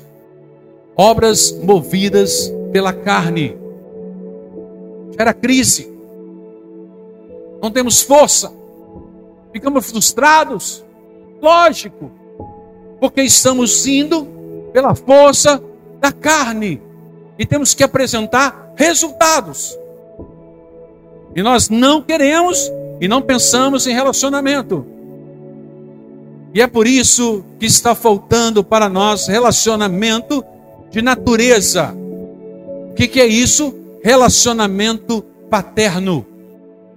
obras 0.95 1.51
movidas 1.51 2.51
pela 2.71 2.93
carne. 2.93 3.57
Gera 5.17 5.33
crise. 5.33 5.91
Não 7.61 7.71
temos 7.71 8.01
força. 8.01 8.51
Ficamos 9.51 9.89
frustrados. 9.89 10.84
Lógico. 11.45 12.11
Porque 12.99 13.21
estamos 13.21 13.85
indo 13.85 14.25
pela 14.73 14.95
força 14.95 15.61
da 15.99 16.11
carne. 16.11 16.81
E 17.37 17.45
temos 17.45 17.75
que 17.75 17.83
apresentar 17.83 18.73
resultados. 18.75 19.77
E 21.35 21.43
nós 21.43 21.69
não 21.69 22.01
queremos 22.01 22.71
e 22.99 23.07
não 23.07 23.21
pensamos 23.21 23.85
em 23.85 23.93
relacionamento. 23.93 24.87
E 26.51 26.61
é 26.61 26.65
por 26.65 26.87
isso 26.87 27.45
que 27.59 27.67
está 27.67 27.93
faltando 27.93 28.63
para 28.63 28.89
nós 28.89 29.27
relacionamento 29.27 30.43
de 30.89 30.99
natureza. 30.99 31.95
O 32.89 32.93
que, 32.95 33.07
que 33.07 33.21
é 33.21 33.27
isso? 33.27 33.75
Relacionamento 34.01 35.21
paterno. 35.47 36.25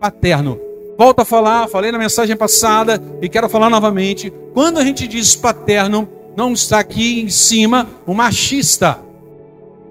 Paterno. 0.00 0.67
Volto 0.98 1.20
a 1.20 1.24
falar, 1.24 1.68
falei 1.68 1.92
na 1.92 1.98
mensagem 1.98 2.36
passada 2.36 3.00
e 3.22 3.28
quero 3.28 3.48
falar 3.48 3.70
novamente. 3.70 4.32
Quando 4.52 4.78
a 4.78 4.84
gente 4.84 5.06
diz 5.06 5.36
paterno, 5.36 6.08
não 6.36 6.52
está 6.52 6.80
aqui 6.80 7.20
em 7.20 7.28
cima 7.28 7.86
o 8.04 8.12
machista 8.12 8.98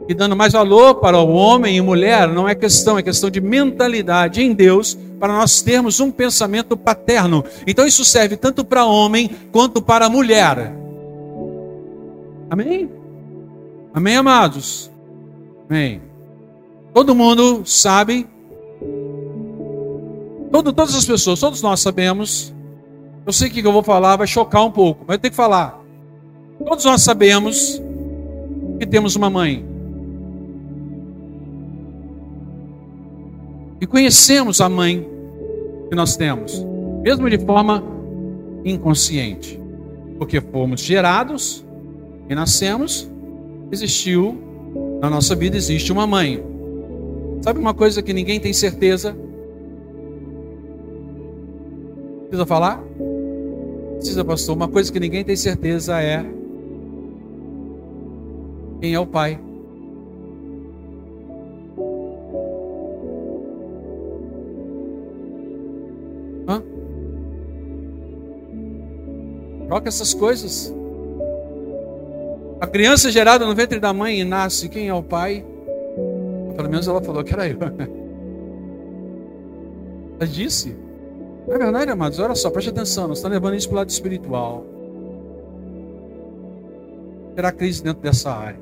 e 0.08 0.14
dando 0.14 0.36
mais 0.36 0.54
valor 0.54 0.96
para 0.96 1.18
o 1.18 1.34
homem 1.34 1.78
e 1.78 1.82
mulher, 1.82 2.28
não 2.28 2.48
é 2.48 2.56
questão, 2.56 2.98
é 2.98 3.04
questão 3.04 3.30
de 3.30 3.42
mentalidade 3.42 4.42
em 4.42 4.54
Deus, 4.54 4.98
para 5.20 5.34
nós 5.34 5.62
termos 5.62 6.00
um 6.00 6.12
pensamento 6.12 6.78
paterno. 6.78 7.44
Então 7.66 7.86
isso 7.86 8.06
serve 8.06 8.38
tanto 8.38 8.64
para 8.64 8.86
homem 8.86 9.30
quanto 9.52 9.82
para 9.82 10.10
mulher. 10.10 10.74
Amém? 12.50 12.90
Amém, 13.94 14.16
amados? 14.16 14.92
Amém. 15.70 16.02
Todo 16.94 17.16
mundo 17.16 17.64
sabe, 17.66 18.26
todo, 20.51 20.74
todas 20.74 20.96
as 20.96 21.06
pessoas, 21.06 21.39
todos 21.39 21.62
nós 21.62 21.80
sabemos. 21.80 22.54
Eu 23.25 23.34
sei 23.34 23.50
que 23.50 23.60
o 23.60 23.62
que 23.62 23.68
eu 23.68 23.74
vou 23.74 23.84
falar 23.84 24.16
vai 24.16 24.27
chocar 24.27 24.63
um 24.63 24.72
pouco, 24.72 25.04
mas 25.08 25.16
eu 25.16 25.20
tenho 25.20 25.32
que 25.32 25.36
falar. 25.36 25.82
Todos 26.63 26.86
nós 26.86 27.01
sabemos 27.01 27.82
que 28.80 28.86
temos 28.86 29.16
uma 29.16 29.30
mãe. 29.30 29.66
E 33.80 33.86
conhecemos 33.86 34.60
a 34.60 34.68
mãe 34.68 35.08
que 35.89 35.96
nós 35.96 36.16
temos, 36.16 36.66
mesmo 37.04 37.30
de 37.30 37.38
forma 37.38 37.84
inconsciente, 38.66 39.60
porque 40.18 40.42
fomos 40.42 40.82
gerados 40.82 41.63
e 42.27 42.34
nascemos, 42.34 43.10
existiu 43.72 44.48
na 45.00 45.10
nossa 45.10 45.36
vida 45.36 45.56
existe 45.56 45.92
uma 45.92 46.08
mãe. 46.08 46.44
Sabe 47.42 47.60
uma 47.60 47.74
coisa 47.74 48.01
que 48.01 48.13
ninguém 48.13 48.39
tem 48.39 48.51
certeza? 48.51 49.16
Precisa 52.28 52.46
falar? 52.46 52.84
Precisa, 53.96 54.26
pastor. 54.26 54.56
Uma 54.56 54.68
coisa 54.68 54.92
que 54.92 55.00
ninguém 55.00 55.24
tem 55.24 55.36
certeza 55.36 56.02
é 56.02 56.26
quem 58.82 58.94
é 58.94 59.00
o 59.00 59.08
pai. 59.08 59.40
Hã? 66.48 66.62
Troca 69.68 69.88
essas 69.88 70.14
coisas. 70.14 70.74
A 72.60 72.68
criança 72.68 73.10
gerada 73.10 73.46
no 73.46 73.56
ventre 73.56 73.80
da 73.80 73.94
mãe 73.94 74.20
e 74.20 74.26
nasce, 74.26 74.68
quem 74.68 74.90
é 74.90 74.94
o 74.94 75.04
pai? 75.04 75.46
Pelo 76.58 76.70
menos 76.70 76.88
ela 76.88 77.02
falou 77.02 77.24
que 77.24 77.34
era 77.34 77.48
eu. 77.48 77.58
Ela 80.20 80.28
disse. 80.28 80.87
Não 81.48 81.56
é 81.56 81.58
verdade, 81.58 81.89
amados? 81.89 82.20
Olha 82.20 82.36
só, 82.36 82.51
preste 82.51 82.70
atenção, 82.70 83.08
nós 83.08 83.20
estamos 83.20 83.34
levando 83.34 83.56
isso 83.56 83.70
para 83.70 83.75
o 83.75 83.77
lado 83.77 83.89
espiritual. 83.89 84.66
Terá 87.36 87.54
crise 87.54 87.82
dentro 87.82 88.01
dessa 88.01 88.32
área. 88.32 88.60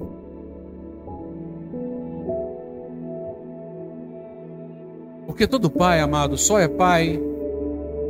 Porque 5.25 5.47
todo 5.47 5.69
pai, 5.69 5.99
amado, 5.99 6.37
só 6.37 6.59
é 6.59 6.67
pai 6.67 7.19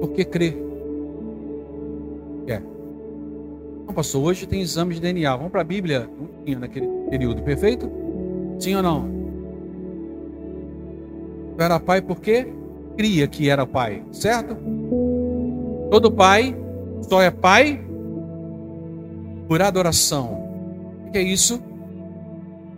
porque 0.01 0.25
crê. 0.25 0.57
É. 2.47 2.59
Não, 3.87 3.93
pastor, 3.93 4.23
hoje 4.23 4.45
tem 4.45 4.61
exame 4.61 4.93
de 4.93 4.99
DNA. 4.99 5.37
Vamos 5.37 5.51
para 5.53 5.61
a 5.61 5.63
Bíblia? 5.63 6.09
Não 6.19 6.43
tinha 6.43 6.59
naquele 6.59 6.87
período, 7.09 7.41
perfeito? 7.43 7.89
Sim 8.59 8.75
ou 8.75 8.83
não? 8.83 9.09
Era 11.57 11.79
pai 11.79 12.01
porque 12.01 12.47
cria 12.97 13.27
que 13.27 13.49
era 13.49 13.65
pai, 13.65 14.03
certo? 14.11 14.57
Todo 15.89 16.11
pai 16.11 16.55
só 17.01 17.21
é 17.21 17.29
pai 17.29 17.83
por 19.47 19.61
adoração. 19.61 20.43
O 21.07 21.11
que 21.11 21.17
é 21.17 21.21
isso? 21.21 21.61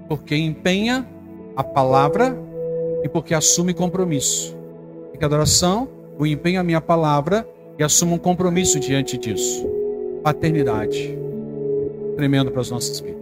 Porque 0.07 0.35
empenha 0.35 1.07
a 1.55 1.63
palavra 1.63 2.37
e 3.03 3.09
porque 3.09 3.33
assume 3.33 3.73
compromisso. 3.73 4.55
Que 5.17 5.25
adoração, 5.25 5.87
o 6.19 6.25
empenho 6.25 6.59
a 6.59 6.63
minha 6.63 6.79
palavra 6.79 7.47
e 7.79 7.83
assumo 7.83 8.15
um 8.15 8.19
compromisso 8.19 8.79
diante 8.79 9.17
disso. 9.17 9.67
Paternidade. 10.23 11.17
Tremendo 12.15 12.51
para 12.51 12.61
as 12.61 12.69
nossas 12.69 12.99
vidas. 12.99 13.17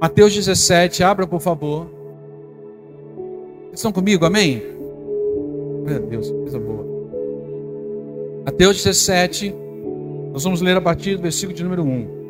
Mateus 0.00 0.34
17, 0.34 1.02
abra 1.02 1.26
por 1.26 1.40
favor. 1.40 1.86
Estão 3.72 3.90
comigo, 3.90 4.26
amém? 4.26 4.73
Meu 5.84 6.00
Deus, 6.00 6.30
coisa 6.30 6.58
boa. 6.58 6.82
Mateus 8.46 8.76
17, 8.78 9.54
nós 10.32 10.42
vamos 10.42 10.62
ler 10.62 10.78
a 10.78 10.80
partir 10.80 11.16
do 11.16 11.22
versículo 11.22 11.54
de 11.54 11.62
número 11.62 11.82
1. 11.84 12.24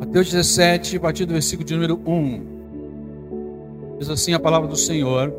Mateus 0.00 0.32
17, 0.32 0.96
a 0.96 1.00
partir 1.00 1.26
do 1.26 1.32
versículo 1.32 1.64
de 1.64 1.74
número 1.74 2.00
1. 2.04 3.98
Diz 4.00 4.10
assim 4.10 4.34
a 4.34 4.40
palavra 4.40 4.66
do 4.66 4.76
Senhor. 4.76 5.32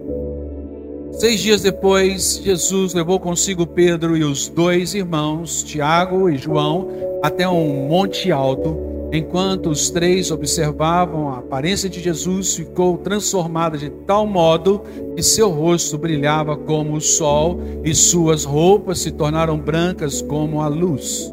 Seis 1.14 1.42
dias 1.42 1.62
depois, 1.62 2.42
Jesus 2.44 2.94
levou 2.94 3.20
consigo 3.20 3.68
Pedro 3.68 4.18
e 4.18 4.24
os 4.24 4.50
dois 4.50 4.96
irmãos, 4.96 5.62
Tiago 5.62 6.28
e 6.28 6.38
João, 6.38 6.90
até 7.22 7.48
um 7.48 7.88
monte 7.88 8.32
alto. 8.32 8.76
Enquanto 9.12 9.70
os 9.70 9.92
três 9.92 10.32
observavam 10.32 11.30
a 11.30 11.38
aparência 11.38 11.88
de 11.88 12.00
Jesus, 12.00 12.56
ficou 12.56 12.98
transformada 12.98 13.78
de 13.78 13.92
tal 13.92 14.26
modo 14.26 14.82
que 15.16 15.22
seu 15.22 15.52
rosto 15.52 16.00
brilhava 16.00 16.58
como 16.58 16.96
o 16.96 17.02
sol 17.02 17.62
e 17.86 17.94
suas 17.94 18.44
roupas 18.44 18.98
se 18.98 19.12
tornaram 19.12 19.60
brancas 19.60 20.20
como 20.20 20.62
a 20.62 20.68
luz. 20.68 21.32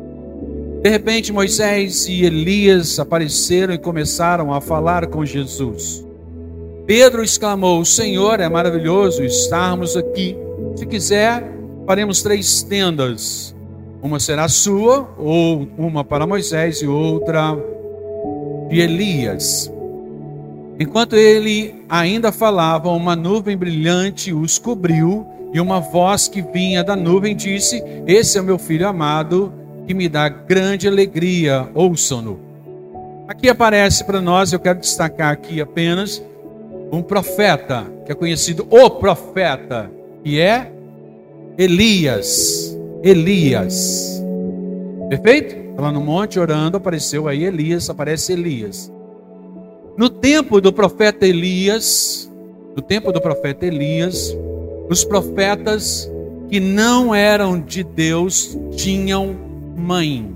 De 0.83 0.91
repente, 0.91 1.33
Moisés 1.33 2.07
e 2.07 2.23
Elias 2.23 2.99
apareceram 2.99 3.73
e 3.73 3.79
começaram 3.79 4.53
a 4.53 4.61
falar 4.61 5.07
com 5.07 5.25
Jesus. 5.25 6.10
Pedro 6.91 7.23
exclamou: 7.23 7.85
Senhor 7.85 8.41
é 8.41 8.49
maravilhoso 8.49 9.23
estarmos 9.23 9.97
aqui. 9.97 10.37
Se 10.75 10.85
quiser, 10.85 11.49
faremos 11.87 12.21
três 12.21 12.65
tendas. 12.65 13.55
Uma 14.03 14.19
será 14.19 14.49
sua, 14.49 15.09
ou 15.17 15.69
uma 15.79 16.03
para 16.03 16.27
Moisés 16.27 16.83
e 16.83 16.89
outra 16.89 17.57
de 18.69 18.81
Elias. 18.81 19.73
Enquanto 20.81 21.15
ele 21.15 21.77
ainda 21.89 22.33
falava, 22.33 22.89
uma 22.89 23.15
nuvem 23.15 23.57
brilhante 23.57 24.33
os 24.33 24.59
cobriu, 24.59 25.25
e 25.55 25.61
uma 25.61 25.79
voz 25.79 26.27
que 26.27 26.43
vinha 26.43 26.83
da 26.83 26.97
nuvem 26.97 27.37
disse: 27.37 27.85
Esse 28.05 28.37
é 28.37 28.41
o 28.41 28.45
meu 28.45 28.59
filho 28.59 28.89
amado, 28.89 29.53
que 29.87 29.95
me 29.95 30.09
dá 30.09 30.29
grande 30.29 30.89
alegria, 30.89 31.69
ouçam-no. 31.73 32.41
Aqui 33.29 33.49
aparece 33.49 34.03
para 34.03 34.21
nós, 34.21 34.53
eu 34.53 34.59
quero 34.59 34.81
destacar 34.81 35.31
aqui 35.31 35.61
apenas 35.61 36.21
um 36.93 37.03
profeta, 37.03 37.87
que 38.05 38.13
é 38.13 38.15
conhecido 38.15 38.67
o 38.71 38.91
profeta, 38.91 39.91
que 40.25 40.41
é 40.41 40.73
Elias. 41.57 42.77
Elias. 43.03 44.23
Perfeito? 45.09 45.75
Tá 45.77 45.83
lá 45.83 45.93
no 45.93 46.01
monte 46.01 46.39
orando, 46.39 46.77
apareceu 46.77 47.29
aí 47.29 47.45
Elias, 47.45 47.89
aparece 47.89 48.33
Elias. 48.33 48.93
No 49.97 50.09
tempo 50.09 50.61
do 50.61 50.73
profeta 50.73 51.27
Elias, 51.27 52.31
no 52.77 52.83
tempo 52.83 53.13
do 53.13 53.21
profeta 53.21 53.67
Elias, 53.67 54.37
os 54.89 55.05
profetas 55.05 56.11
que 56.49 56.59
não 56.59 57.15
eram 57.15 57.61
de 57.61 57.83
Deus 57.85 58.59
tinham 58.77 59.37
mãe. 59.77 60.35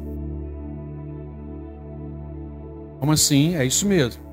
Como 3.01 3.12
assim? 3.12 3.57
É 3.57 3.64
isso 3.64 3.87
mesmo. 3.87 4.24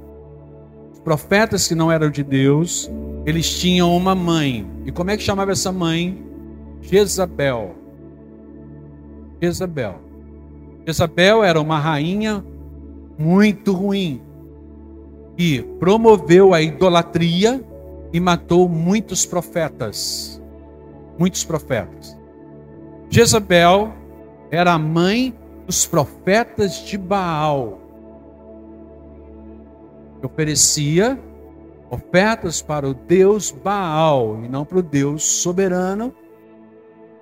Profetas 1.03 1.67
que 1.67 1.75
não 1.75 1.91
eram 1.91 2.09
de 2.09 2.23
Deus, 2.23 2.89
eles 3.25 3.59
tinham 3.59 3.95
uma 3.95 4.13
mãe. 4.13 4.67
E 4.85 4.91
como 4.91 5.09
é 5.09 5.17
que 5.17 5.23
chamava 5.23 5.51
essa 5.51 5.71
mãe? 5.71 6.23
Jezabel. 6.81 7.75
Jezabel. 9.41 9.95
Jezabel 10.85 11.43
era 11.43 11.59
uma 11.59 11.79
rainha 11.79 12.43
muito 13.17 13.73
ruim 13.73 14.21
que 15.37 15.61
promoveu 15.79 16.53
a 16.53 16.61
idolatria 16.61 17.63
e 18.13 18.19
matou 18.19 18.67
muitos 18.67 19.25
profetas. 19.25 20.41
Muitos 21.17 21.43
profetas. 21.43 22.17
Jezabel 23.09 23.93
era 24.49 24.73
a 24.73 24.79
mãe 24.79 25.33
dos 25.65 25.85
profetas 25.85 26.85
de 26.85 26.97
Baal. 26.97 27.80
Que 30.21 30.25
oferecia 30.25 31.19
ofertas 31.89 32.61
para 32.61 32.87
o 32.87 32.93
Deus 32.93 33.51
Baal 33.51 34.39
e 34.45 34.47
não 34.47 34.63
para 34.63 34.77
o 34.77 34.81
Deus 34.81 35.23
soberano, 35.23 36.15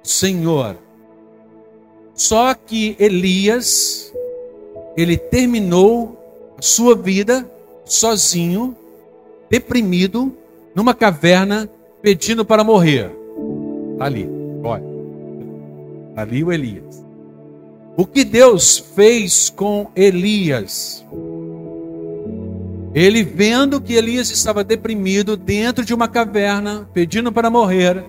Senhor. 0.04 0.78
Só 2.14 2.54
que 2.54 2.96
Elias, 3.00 4.14
ele 4.96 5.18
terminou 5.18 6.54
a 6.58 6.62
sua 6.62 6.96
vida 6.96 7.50
sozinho, 7.84 8.76
deprimido, 9.50 10.32
numa 10.76 10.94
caverna, 10.94 11.68
pedindo 12.02 12.46
para 12.46 12.64
morrer. 12.64 13.10
Está 13.94 14.06
ali, 14.06 14.30
olha. 14.64 14.84
Tá 16.14 16.22
ali 16.22 16.44
o 16.44 16.52
Elias. 16.52 17.04
O 17.98 18.06
que 18.06 18.24
Deus 18.24 18.78
fez 18.78 19.50
com 19.50 19.88
Elias? 19.96 21.06
Ele 23.00 23.24
vendo 23.24 23.80
que 23.80 23.94
Elias 23.94 24.30
estava 24.30 24.62
deprimido 24.62 25.38
dentro 25.38 25.86
de 25.86 25.94
uma 25.94 26.06
caverna, 26.06 26.86
pedindo 26.94 27.32
para 27.32 27.50
morrer, 27.50 28.04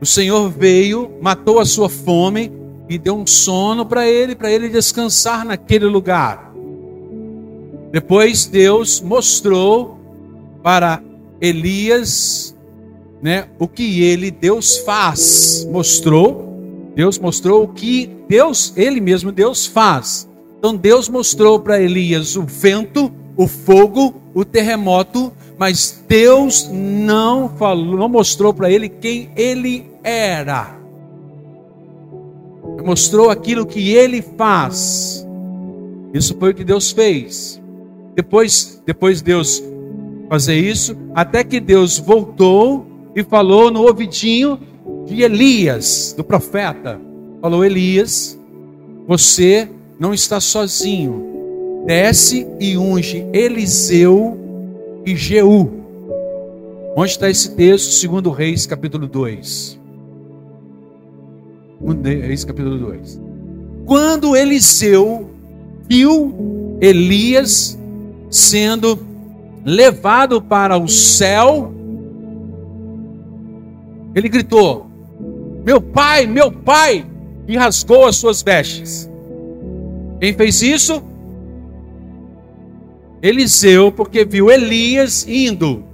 o 0.00 0.06
Senhor 0.06 0.48
veio, 0.48 1.10
matou 1.20 1.60
a 1.60 1.66
sua 1.66 1.90
fome 1.90 2.50
e 2.88 2.96
deu 2.96 3.18
um 3.18 3.26
sono 3.26 3.84
para 3.84 4.08
ele, 4.08 4.34
para 4.34 4.50
ele 4.50 4.70
descansar 4.70 5.44
naquele 5.44 5.84
lugar. 5.84 6.54
Depois 7.92 8.46
Deus 8.46 9.02
mostrou 9.02 10.00
para 10.62 11.02
Elias, 11.38 12.56
né, 13.20 13.46
o 13.58 13.68
que 13.68 14.02
ele 14.02 14.30
Deus 14.30 14.78
faz. 14.78 15.68
Mostrou, 15.70 16.90
Deus 16.94 17.18
mostrou 17.18 17.64
o 17.64 17.68
que 17.68 18.10
Deus, 18.26 18.72
ele 18.74 19.02
mesmo 19.02 19.32
Deus 19.32 19.66
faz. 19.66 20.26
Então 20.58 20.74
Deus 20.74 21.10
mostrou 21.10 21.60
para 21.60 21.78
Elias 21.78 22.36
o 22.36 22.42
vento, 22.42 23.12
o 23.40 23.48
fogo, 23.48 24.20
o 24.34 24.44
terremoto, 24.44 25.32
mas 25.56 26.04
Deus 26.06 26.68
não 26.70 27.48
falou, 27.48 27.96
não 27.96 28.06
mostrou 28.06 28.52
para 28.52 28.70
ele 28.70 28.86
quem 28.86 29.30
ele 29.34 29.90
era. 30.04 30.78
Mostrou 32.84 33.30
aquilo 33.30 33.64
que 33.64 33.94
ele 33.94 34.20
faz. 34.20 35.26
Isso 36.12 36.36
foi 36.38 36.50
o 36.50 36.54
que 36.54 36.62
Deus 36.62 36.90
fez. 36.90 37.58
Depois, 38.14 38.82
depois 38.84 39.22
Deus 39.22 39.62
fazer 40.28 40.56
isso, 40.56 40.94
até 41.14 41.42
que 41.42 41.60
Deus 41.60 41.98
voltou 41.98 42.84
e 43.16 43.24
falou 43.24 43.70
no 43.70 43.80
ouvidinho 43.86 44.60
de 45.06 45.22
Elias, 45.22 46.14
do 46.14 46.22
profeta. 46.22 47.00
Falou: 47.40 47.64
Elias, 47.64 48.38
você 49.08 49.66
não 49.98 50.12
está 50.12 50.40
sozinho. 50.40 51.39
Desce 51.90 52.46
e 52.60 52.78
unge 52.78 53.26
Eliseu 53.32 54.38
e 55.04 55.16
Jeú. 55.16 55.68
Onde 56.94 57.10
está 57.10 57.28
esse 57.28 57.56
texto? 57.56 57.90
Segundo 57.90 58.30
Reis, 58.30 58.64
capítulo 58.64 59.08
2. 59.08 59.80
Reis, 62.04 62.44
capítulo 62.44 62.78
2. 62.78 63.20
Quando 63.86 64.36
Eliseu 64.36 65.30
viu 65.88 66.78
Elias 66.80 67.76
sendo 68.30 68.96
levado 69.64 70.40
para 70.40 70.78
o 70.78 70.86
céu, 70.86 71.74
ele 74.14 74.28
gritou: 74.28 74.86
Meu 75.66 75.80
pai, 75.80 76.24
meu 76.24 76.52
pai! 76.52 77.04
E 77.48 77.56
rasgou 77.56 78.06
as 78.06 78.14
suas 78.14 78.42
vestes. 78.42 79.10
Quem 80.20 80.32
fez 80.32 80.62
isso? 80.62 81.09
Eliseu, 83.22 83.92
porque 83.92 84.24
viu 84.24 84.50
Elias 84.50 85.26
indo. 85.28 85.84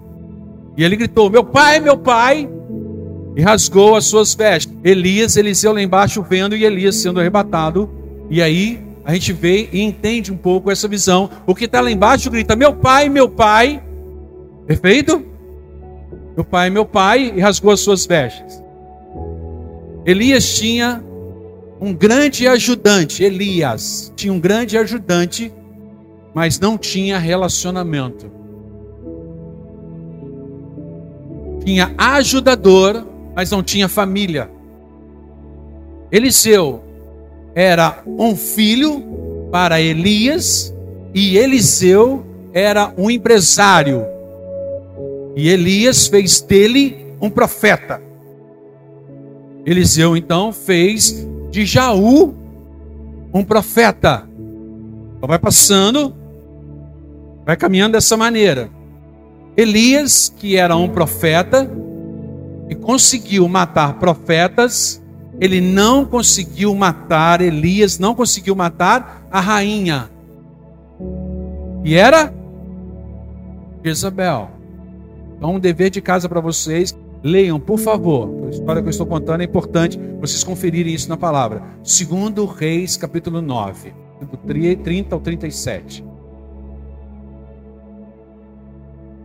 E 0.76 0.84
ele 0.84 0.96
gritou: 0.96 1.30
Meu 1.30 1.44
pai, 1.44 1.80
meu 1.80 1.96
pai! 1.96 2.48
E 3.34 3.42
rasgou 3.42 3.96
as 3.96 4.06
suas 4.06 4.34
vestes. 4.34 4.72
Elias, 4.82 5.36
Eliseu 5.36 5.72
lá 5.72 5.82
embaixo 5.82 6.22
vendo 6.22 6.56
e 6.56 6.64
Elias 6.64 6.96
sendo 6.96 7.20
arrebatado. 7.20 7.90
E 8.30 8.40
aí 8.40 8.80
a 9.04 9.12
gente 9.12 9.32
vê 9.32 9.68
e 9.72 9.80
entende 9.80 10.32
um 10.32 10.36
pouco 10.36 10.70
essa 10.70 10.88
visão. 10.88 11.30
O 11.46 11.54
que 11.54 11.64
está 11.64 11.80
lá 11.80 11.90
embaixo 11.90 12.30
grita: 12.30 12.56
Meu 12.56 12.74
pai, 12.74 13.08
meu 13.08 13.28
pai. 13.28 13.82
Perfeito? 14.66 15.24
Meu 16.34 16.44
pai, 16.44 16.70
meu 16.70 16.84
pai. 16.84 17.32
E 17.36 17.40
rasgou 17.40 17.72
as 17.72 17.80
suas 17.80 18.06
vestes. 18.06 18.62
Elias 20.04 20.58
tinha 20.58 21.02
um 21.80 21.92
grande 21.92 22.46
ajudante. 22.46 23.22
Elias 23.22 24.12
tinha 24.16 24.32
um 24.32 24.40
grande 24.40 24.78
ajudante, 24.78 25.52
mas 26.36 26.60
não 26.60 26.76
tinha 26.76 27.16
relacionamento. 27.16 28.30
Tinha 31.64 31.94
ajudador, 31.96 33.06
mas 33.34 33.50
não 33.50 33.62
tinha 33.62 33.88
família. 33.88 34.50
Eliseu 36.12 36.84
era 37.54 38.02
um 38.06 38.36
filho 38.36 39.48
para 39.50 39.80
Elias 39.80 40.74
e 41.14 41.38
Eliseu 41.38 42.22
era 42.52 42.92
um 42.98 43.10
empresário. 43.10 44.04
E 45.34 45.48
Elias 45.48 46.06
fez 46.06 46.42
dele 46.42 47.14
um 47.18 47.30
profeta. 47.30 48.02
Eliseu 49.64 50.18
então 50.18 50.52
fez 50.52 51.26
de 51.50 51.64
Jaú 51.64 52.34
um 53.32 53.42
profeta. 53.42 54.28
Então 55.16 55.26
vai 55.26 55.38
passando, 55.38 56.25
vai 57.46 57.56
caminhando 57.56 57.92
dessa 57.92 58.16
maneira. 58.16 58.68
Elias, 59.56 60.34
que 60.36 60.56
era 60.56 60.76
um 60.76 60.88
profeta 60.88 61.70
e 62.68 62.74
conseguiu 62.74 63.48
matar 63.48 63.94
profetas, 64.00 65.00
ele 65.40 65.60
não 65.60 66.04
conseguiu 66.04 66.74
matar, 66.74 67.40
Elias 67.40 68.00
não 68.00 68.14
conseguiu 68.14 68.56
matar 68.56 69.26
a 69.30 69.40
rainha. 69.40 70.10
E 71.84 71.94
era 71.94 72.34
Jezabel. 73.84 74.50
Então, 75.36 75.54
um 75.54 75.60
dever 75.60 75.90
de 75.90 76.00
casa 76.00 76.28
para 76.28 76.40
vocês. 76.40 76.98
Leiam, 77.22 77.60
por 77.60 77.78
favor. 77.78 78.46
A 78.46 78.50
história 78.50 78.82
que 78.82 78.88
eu 78.88 78.90
estou 78.90 79.06
contando 79.06 79.40
é 79.40 79.44
importante 79.44 79.98
vocês 80.20 80.42
conferirem 80.42 80.92
isso 80.92 81.08
na 81.08 81.16
palavra. 81.16 81.62
Segundo 81.82 82.44
Reis, 82.44 82.96
capítulo 82.96 83.40
9, 83.40 83.92
do 84.20 84.36
30 84.36 85.14
ao 85.14 85.20
37. 85.20 86.05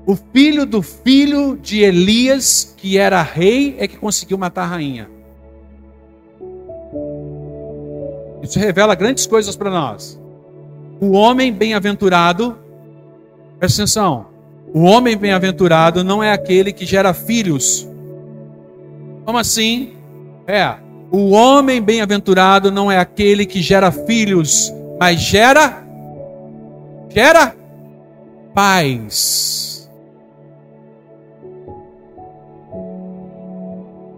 O 0.05 0.15
filho 0.33 0.65
do 0.65 0.81
filho 0.81 1.57
de 1.57 1.79
Elias, 1.81 2.73
que 2.77 2.97
era 2.97 3.21
rei, 3.21 3.75
é 3.77 3.87
que 3.87 3.97
conseguiu 3.97 4.37
matar 4.37 4.63
a 4.63 4.67
rainha. 4.67 5.09
Isso 8.41 8.57
revela 8.57 8.95
grandes 8.95 9.27
coisas 9.27 9.55
para 9.55 9.69
nós. 9.69 10.19
O 10.99 11.11
homem 11.11 11.53
bem-aventurado, 11.53 12.57
presta 13.59 13.83
atenção, 13.83 14.27
o 14.73 14.81
homem 14.81 15.15
bem-aventurado 15.15 16.03
não 16.03 16.23
é 16.23 16.31
aquele 16.31 16.73
que 16.73 16.85
gera 16.85 17.13
filhos. 17.13 17.87
Como 19.25 19.37
assim? 19.37 19.93
É, 20.47 20.75
o 21.11 21.31
homem 21.31 21.81
bem-aventurado 21.81 22.71
não 22.71 22.91
é 22.91 22.97
aquele 22.97 23.45
que 23.45 23.61
gera 23.61 23.91
filhos, 23.91 24.73
mas 24.99 25.19
gera 25.19 25.83
gera 27.09 27.55
paz. 28.53 29.60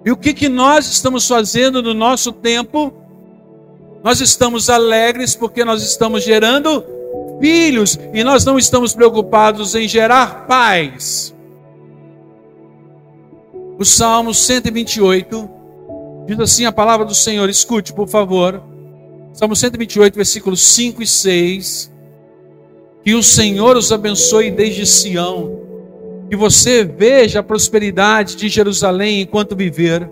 E 0.06 0.12
o 0.12 0.18
que, 0.18 0.34
que 0.34 0.50
nós 0.50 0.88
estamos 0.88 1.28
fazendo 1.28 1.82
no 1.82 1.94
nosso 1.94 2.32
tempo? 2.32 2.94
Nós 4.04 4.20
estamos 4.20 4.70
alegres 4.70 5.36
porque 5.36 5.64
nós 5.64 5.82
estamos 5.82 6.24
gerando 6.24 6.84
filhos 7.40 7.98
e 8.14 8.24
nós 8.24 8.44
não 8.44 8.58
estamos 8.58 8.94
preocupados 8.94 9.76
em 9.76 9.88
gerar 9.88 10.46
paz. 10.46 11.34
O 13.80 13.86
Salmo 13.86 14.34
128 14.34 15.50
diz 16.28 16.40
assim 16.40 16.66
a 16.66 16.72
palavra 16.72 17.06
do 17.06 17.16
Senhor, 17.16 17.50
escute 17.50 17.94
por 17.94 18.08
favor. 18.08 18.62
Salmo 19.34 19.56
128, 19.56 20.16
versículos 20.16 20.62
5 20.62 21.02
e 21.02 21.08
6. 21.08 21.92
Que 23.04 23.16
o 23.16 23.24
Senhor 23.24 23.76
os 23.76 23.92
abençoe 23.92 24.52
desde 24.52 24.86
Sião, 24.86 25.63
que 26.34 26.38
você 26.38 26.84
veja 26.84 27.42
a 27.42 27.44
prosperidade 27.44 28.36
de 28.36 28.50
Jerusalém 28.50 29.22
enquanto 29.22 29.56
viver 29.56 30.10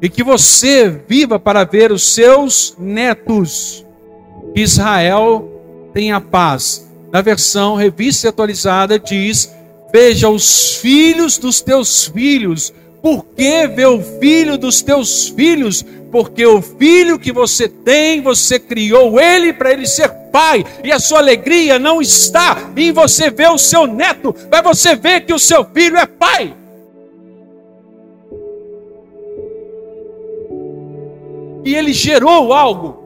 e 0.00 0.08
que 0.08 0.22
você 0.24 0.88
viva 0.88 1.38
para 1.38 1.64
ver 1.64 1.92
os 1.92 2.14
seus 2.14 2.74
netos. 2.78 3.84
Que 4.54 4.62
Israel 4.62 5.90
tenha 5.92 6.18
paz. 6.18 6.88
Na 7.12 7.20
versão 7.20 7.74
revista 7.74 8.30
atualizada 8.30 8.98
diz: 8.98 9.54
Veja 9.92 10.30
os 10.30 10.76
filhos 10.76 11.36
dos 11.36 11.60
teus 11.60 12.06
filhos. 12.06 12.72
Por 13.02 13.22
que 13.36 13.66
o 13.84 14.00
filho 14.18 14.56
dos 14.56 14.80
teus 14.80 15.28
filhos? 15.28 15.84
Porque 16.10 16.46
o 16.46 16.62
filho 16.62 17.18
que 17.18 17.32
você 17.32 17.68
tem, 17.68 18.22
você 18.22 18.58
criou 18.58 19.20
ele 19.20 19.52
para 19.52 19.74
ele 19.74 19.86
ser 19.86 20.21
pai, 20.32 20.64
e 20.82 20.90
a 20.90 20.98
sua 20.98 21.18
alegria 21.18 21.78
não 21.78 22.00
está 22.00 22.56
em 22.76 22.90
você 22.90 23.30
ver 23.30 23.50
o 23.50 23.58
seu 23.58 23.86
neto, 23.86 24.34
mas 24.50 24.62
você 24.62 24.96
ver 24.96 25.20
que 25.26 25.32
o 25.34 25.38
seu 25.38 25.64
filho 25.64 25.98
é 25.98 26.06
pai. 26.06 26.56
e 31.64 31.74
ele 31.74 31.92
gerou 31.92 32.52
algo. 32.52 33.02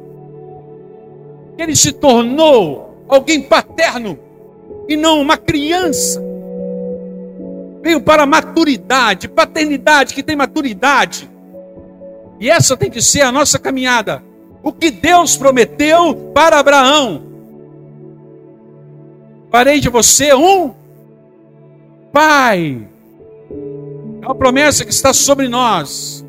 Ele 1.58 1.74
se 1.74 1.92
tornou 1.92 3.04
alguém 3.08 3.42
paterno 3.42 4.18
e 4.88 4.96
não 4.96 5.20
uma 5.20 5.36
criança. 5.36 6.22
Veio 7.82 8.00
para 8.00 8.26
maturidade, 8.26 9.28
paternidade 9.28 10.14
que 10.14 10.22
tem 10.22 10.36
maturidade. 10.36 11.30
E 12.40 12.50
essa 12.50 12.76
tem 12.76 12.90
que 12.90 13.00
ser 13.00 13.22
a 13.22 13.32
nossa 13.32 13.58
caminhada. 13.58 14.22
O 14.66 14.72
que 14.72 14.90
Deus 14.90 15.36
prometeu 15.36 16.32
para 16.34 16.58
Abraão. 16.58 17.22
farei 19.48 19.78
de 19.78 19.88
você 19.88 20.34
um 20.34 20.72
pai. 22.12 22.84
É 24.20 24.26
uma 24.26 24.34
promessa 24.34 24.84
que 24.84 24.90
está 24.90 25.12
sobre 25.12 25.46
nós, 25.46 26.26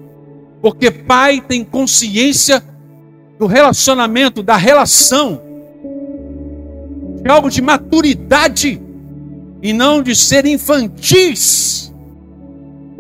porque 0.61 0.91
pai 0.91 1.41
tem 1.41 1.63
consciência 1.63 2.63
do 3.39 3.47
relacionamento, 3.47 4.43
da 4.43 4.55
relação, 4.55 5.41
de 7.23 7.27
algo 7.27 7.49
de 7.49 7.59
maturidade 7.59 8.79
e 9.63 9.73
não 9.73 10.03
de 10.03 10.15
ser 10.15 10.45
infantis, 10.45 11.91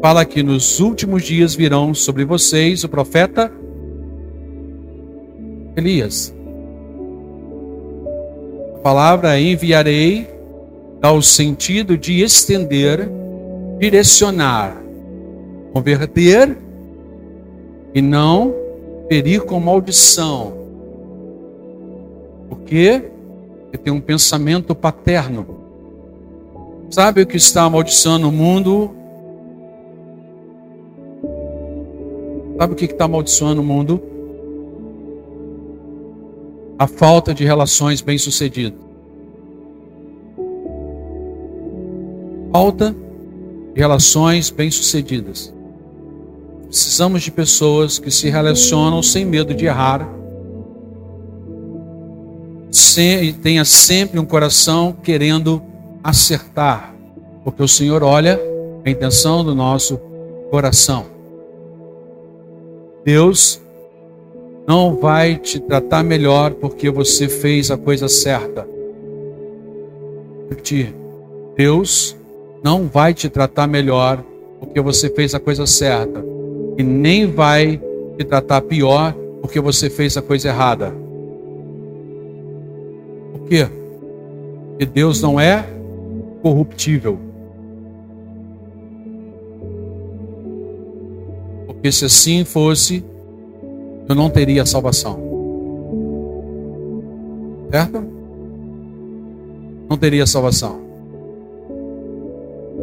fala 0.01 0.25
que 0.25 0.43
nos 0.43 0.79
últimos 0.79 1.23
dias 1.23 1.55
virão 1.55 1.93
sobre 1.93 2.25
vocês 2.25 2.83
o 2.83 2.89
profeta 2.89 3.51
Elias. 5.75 6.33
Palavra 8.83 9.39
enviarei 9.39 10.27
dá 11.03 11.11
o 11.11 11.21
sentido 11.21 11.97
de 11.97 12.21
estender, 12.21 13.09
direcionar, 13.77 14.81
converter 15.73 16.57
e 17.93 18.01
não 18.01 18.53
ferir 19.09 19.41
com 19.41 19.59
maldição. 19.59 20.53
Por 22.47 22.59
quê? 22.59 23.03
Porque 23.63 23.77
tem 23.77 23.91
um 23.91 23.99
pensamento 23.99 24.73
paterno. 24.73 25.45
Sabe 26.89 27.23
o 27.23 27.27
que 27.27 27.35
está 27.35 27.63
amaldiçoando 27.63 28.29
o 28.29 28.31
mundo? 28.31 28.91
Sabe 32.57 32.73
o 32.73 32.75
que 32.77 32.85
está 32.85 33.05
amaldiçoando 33.05 33.59
o 33.59 33.63
mundo? 33.63 34.12
A 36.83 36.87
falta 36.87 37.33
de 37.33 37.45
relações 37.45 38.01
bem-sucedidas. 38.01 38.77
Falta 42.51 42.93
de 43.73 43.79
relações 43.79 44.49
bem-sucedidas. 44.49 45.53
Precisamos 46.65 47.23
de 47.23 47.31
pessoas 47.31 47.99
que 47.99 48.11
se 48.11 48.29
relacionam 48.29 49.01
sem 49.01 49.23
medo 49.23 49.53
de 49.53 49.65
errar. 49.65 50.05
e 52.97 53.31
tenha 53.31 53.63
sempre 53.63 54.19
um 54.19 54.25
coração 54.25 54.91
querendo 54.91 55.63
acertar, 56.03 56.93
porque 57.45 57.63
o 57.63 57.67
Senhor 57.67 58.03
olha 58.03 58.37
a 58.85 58.89
intenção 58.89 59.41
do 59.41 59.55
nosso 59.55 59.97
coração. 60.51 61.05
Deus 63.05 63.62
não 64.67 64.95
vai 64.95 65.35
te 65.35 65.59
tratar 65.59 66.03
melhor 66.03 66.51
porque 66.51 66.89
você 66.89 67.27
fez 67.27 67.69
a 67.69 67.77
coisa 67.77 68.07
certa. 68.07 68.67
Deus 71.55 72.15
não 72.63 72.87
vai 72.87 73.13
te 73.13 73.29
tratar 73.29 73.67
melhor 73.67 74.23
porque 74.59 74.79
você 74.79 75.09
fez 75.09 75.35
a 75.35 75.39
coisa 75.39 75.65
certa. 75.67 76.23
E 76.77 76.83
nem 76.83 77.27
vai 77.27 77.79
te 78.17 78.23
tratar 78.23 78.61
pior 78.61 79.13
porque 79.41 79.59
você 79.59 79.89
fez 79.89 80.15
a 80.15 80.21
coisa 80.21 80.47
errada. 80.47 80.93
Por 83.33 83.47
quê? 83.47 83.67
Porque 84.69 84.85
Deus 84.85 85.21
não 85.21 85.39
é 85.39 85.65
corruptível. 86.41 87.19
Porque 91.67 91.91
se 91.91 92.05
assim 92.05 92.45
fosse, 92.45 93.03
eu 94.07 94.15
não 94.15 94.29
teria 94.29 94.65
salvação. 94.65 95.19
Certo? 97.71 98.03
Não 99.89 99.97
teria 99.97 100.25
salvação. 100.25 100.79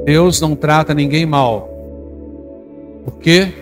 Deus 0.05 0.41
não 0.41 0.57
trata 0.57 0.95
ninguém 0.95 1.27
mal. 1.27 1.69
Porque 3.05 3.53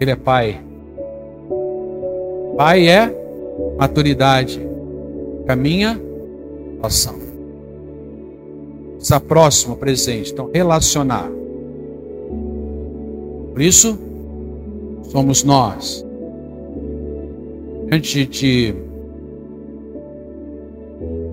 Ele 0.00 0.10
é 0.10 0.16
Pai. 0.16 0.60
Pai 2.56 2.88
é 2.88 3.14
maturidade. 3.78 4.60
Caminha 5.46 6.00
ação 6.82 7.24
está 9.04 9.20
próximo, 9.20 9.76
presente. 9.76 10.32
Então, 10.32 10.50
relacionar. 10.52 11.30
Por 13.52 13.60
isso, 13.60 13.98
somos 15.12 15.44
nós. 15.44 16.04
Diante 17.94 18.26
de 18.26 18.74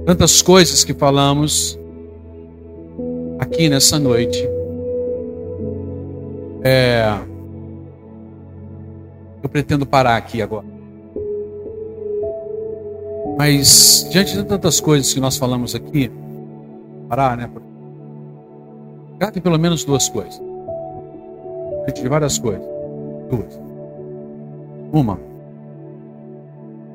tantas 0.06 0.44
coisas 0.44 0.84
que 0.84 0.94
falamos 0.94 1.80
aqui 3.40 3.68
nessa 3.68 3.98
noite, 3.98 4.48
é, 6.64 7.18
eu 9.42 9.50
pretendo 9.50 9.88
parar 9.88 10.18
aqui 10.18 10.40
agora. 10.40 10.68
Mas 13.40 14.08
diante 14.12 14.38
de 14.38 14.44
tantas 14.44 14.80
coisas 14.80 15.12
que 15.12 15.20
nós 15.20 15.38
falamos 15.38 15.74
aqui, 15.74 16.12
parar, 17.10 17.38
né? 17.38 17.50
Grave 19.18 19.42
pelo 19.42 19.58
menos 19.58 19.84
duas 19.84 20.08
coisas. 20.10 20.40
De 21.96 22.08
várias 22.08 22.38
coisas. 22.38 22.64
Duas. 23.32 23.60
Uma. 24.94 25.31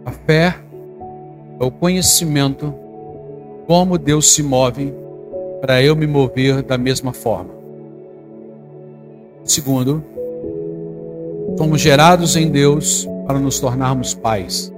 A 0.07 0.13
fé 0.13 0.55
é 1.59 1.65
o 1.65 1.71
conhecimento 1.71 2.73
como 3.67 3.99
Deus 3.99 4.33
se 4.33 4.41
move 4.41 4.95
para 5.61 5.83
eu 5.83 5.97
me 5.97 6.07
mover 6.07 6.63
da 6.63 6.79
mesma 6.79 7.13
forma. 7.13 7.51
Segundo, 9.43 10.05
somos 11.59 11.81
gerados 11.81 12.37
em 12.37 12.49
Deus 12.49 13.09
para 13.27 13.41
nos 13.41 13.59
tornarmos 13.59 14.15
pais. 14.15 14.73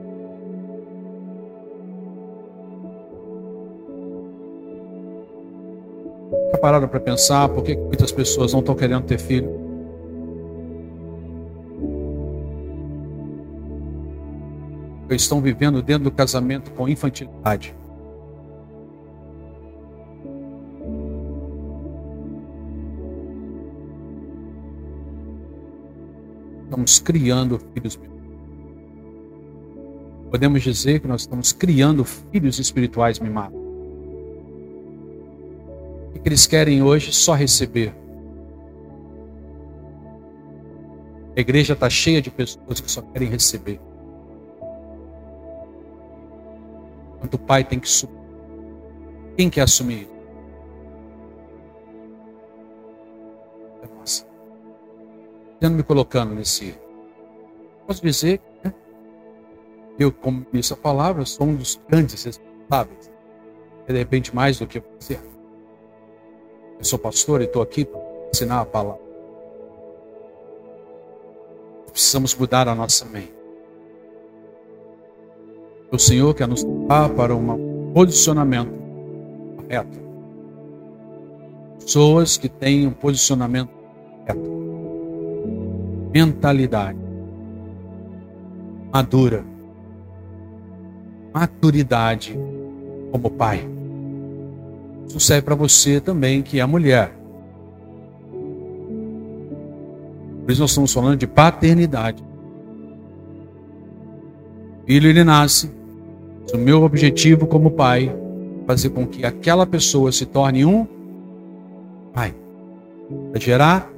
Já 6.52 6.58
pararam 6.58 6.88
para 6.88 7.00
pensar 7.00 7.50
por 7.50 7.62
que 7.64 7.76
muitas 7.76 8.10
pessoas 8.10 8.54
não 8.54 8.60
estão 8.60 8.74
querendo 8.74 9.02
ter 9.02 9.18
filho? 9.18 9.57
Estão 15.16 15.40
vivendo 15.40 15.82
dentro 15.82 16.04
do 16.04 16.10
casamento 16.10 16.70
com 16.72 16.88
infantilidade. 16.88 17.74
Estamos 26.64 26.98
criando 27.00 27.60
filhos. 27.74 27.98
Podemos 30.30 30.62
dizer 30.62 31.00
que 31.00 31.08
nós 31.08 31.22
estamos 31.22 31.52
criando 31.52 32.04
filhos 32.04 32.58
espirituais 32.58 33.18
mimados 33.18 33.68
que 36.28 36.28
eles 36.28 36.46
querem 36.46 36.82
hoje 36.82 37.10
só 37.12 37.32
receber. 37.32 37.94
A 41.34 41.40
igreja 41.40 41.72
está 41.72 41.88
cheia 41.88 42.20
de 42.20 42.30
pessoas 42.30 42.80
que 42.80 42.90
só 42.90 43.00
querem 43.00 43.28
receber. 43.28 43.80
Quanto 47.18 47.34
o 47.34 47.38
pai 47.38 47.64
tem 47.64 47.80
que 47.80 47.88
subir. 47.88 48.18
Quem 49.36 49.50
quer 49.50 49.62
assumir? 49.62 50.08
É 53.82 53.86
nossa. 53.98 54.26
Eu 55.60 55.70
me 55.70 55.82
colocando 55.82 56.34
nesse. 56.34 56.78
Posso 57.86 58.02
dizer 58.02 58.38
que 58.38 58.68
né? 58.68 58.74
eu, 59.98 60.12
como 60.12 60.46
disse 60.52 60.72
a 60.72 60.76
palavra, 60.76 61.24
sou 61.24 61.46
um 61.46 61.54
dos 61.54 61.80
grandes 61.88 62.24
responsáveis. 62.24 63.10
De 63.86 63.96
repente, 63.96 64.34
mais 64.34 64.58
do 64.58 64.66
que 64.66 64.82
você. 64.98 65.18
Eu 66.78 66.84
sou 66.84 66.98
pastor 66.98 67.40
e 67.40 67.44
estou 67.44 67.62
aqui 67.62 67.84
para 67.84 68.00
ensinar 68.32 68.60
a 68.60 68.66
palavra. 68.66 69.08
Precisamos 71.90 72.34
mudar 72.34 72.68
a 72.68 72.74
nossa 72.74 73.04
mente. 73.06 73.37
O 75.90 75.98
Senhor 75.98 76.34
quer 76.34 76.46
nos 76.46 76.62
dar 76.86 77.08
para 77.10 77.34
um 77.34 77.92
posicionamento 77.94 78.70
correto. 79.56 79.98
Pessoas 81.78 82.36
que 82.36 82.48
têm 82.48 82.86
um 82.86 82.92
posicionamento 82.92 83.70
correto. 84.26 84.50
Mentalidade. 86.12 86.98
Madura. 88.92 89.44
Maturidade 91.32 92.38
como 93.10 93.30
pai. 93.30 93.66
Isso 95.06 95.20
serve 95.20 95.42
para 95.42 95.54
você 95.54 96.00
também, 96.00 96.42
que 96.42 96.60
é 96.60 96.66
mulher. 96.66 97.14
Por 100.42 100.52
isso 100.52 100.60
nós 100.60 100.70
estamos 100.70 100.92
falando 100.92 101.16
de 101.16 101.26
paternidade. 101.26 102.22
O 104.82 104.86
filho 104.86 105.08
ele 105.08 105.24
nasce. 105.24 105.77
O 106.52 106.58
meu 106.58 106.82
objetivo 106.82 107.46
como 107.46 107.70
pai 107.70 108.14
fazer 108.66 108.90
com 108.90 109.06
que 109.06 109.24
aquela 109.24 109.66
pessoa 109.66 110.12
se 110.12 110.26
torne 110.26 110.64
um 110.64 110.86
pai. 112.12 112.34
Para 113.30 113.40
gerar 113.40 113.90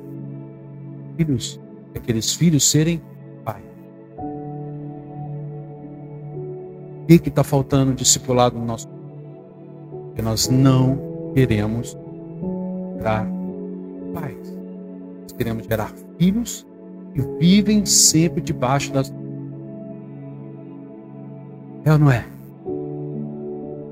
filhos. 1.16 1.60
Aqueles 1.94 2.32
filhos 2.34 2.68
serem 2.68 3.00
pai. 3.44 3.60
O 7.02 7.06
que 7.06 7.28
está 7.28 7.42
faltando 7.42 7.92
discipulado 7.92 8.58
no 8.58 8.64
nosso 8.64 8.88
Porque 10.06 10.22
nós 10.22 10.48
não 10.48 11.32
queremos 11.34 11.98
gerar 12.96 13.26
pais. 14.14 14.56
Nós 15.22 15.32
queremos 15.32 15.66
gerar 15.66 15.92
filhos 16.18 16.66
que 17.14 17.22
vivem 17.38 17.84
sempre 17.84 18.40
debaixo 18.40 18.92
das. 18.92 19.12
É 21.84 21.92
ou 21.92 21.98
não 21.98 22.10
é? 22.10 22.24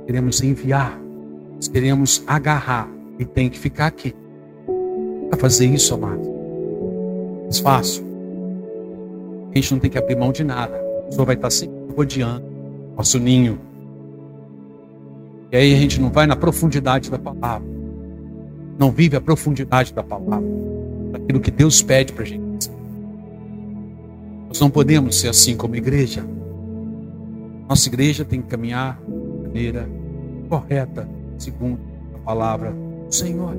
Queremos 0.09 0.43
enviar, 0.43 0.99
nós 1.55 1.69
queremos 1.69 2.25
agarrar 2.27 2.89
e 3.19 3.27
tem 3.27 3.51
que 3.51 3.59
ficar 3.59 3.89
aqui. 3.89 4.15
Para 5.29 5.39
fazer 5.39 5.67
isso, 5.67 5.93
amado, 5.93 6.23
é 7.47 7.55
fácil. 7.63 8.07
A 9.53 9.55
gente 9.55 9.71
não 9.71 9.79
tem 9.79 9.91
que 9.91 9.99
abrir 9.99 10.17
mão 10.17 10.33
de 10.33 10.43
nada. 10.43 10.83
O 11.11 11.13
Senhor 11.13 11.27
vai 11.27 11.35
estar 11.35 11.51
sempre 11.51 11.77
rodeando 11.95 12.43
nosso 12.97 13.19
ninho. 13.19 13.59
E 15.53 15.59
aí 15.59 15.75
a 15.75 15.77
gente 15.77 16.01
não 16.01 16.09
vai 16.09 16.27
na 16.27 16.37
profundidade 16.37 17.11
da 17.11 17.19
palavra. 17.19 17.69
Não 18.79 18.91
vive 18.91 19.15
a 19.15 19.21
profundidade 19.21 19.93
da 19.93 20.03
palavra 20.03 20.43
aquilo 21.13 21.39
que 21.39 21.51
Deus 21.51 21.83
pede 21.83 22.15
para 22.15 22.23
a 22.23 22.27
gente. 22.27 22.71
Nós 24.49 24.59
não 24.59 24.71
podemos 24.71 25.21
ser 25.21 25.29
assim 25.29 25.55
como 25.55 25.77
igreja. 25.77 26.25
Nossa 27.69 27.87
igreja 27.89 28.25
tem 28.25 28.41
que 28.41 28.49
caminhar 28.49 28.99
maneira 29.49 29.89
correta, 30.49 31.09
segundo 31.39 31.81
a 32.15 32.19
palavra 32.19 32.73
do 32.73 33.15
Senhor. 33.15 33.55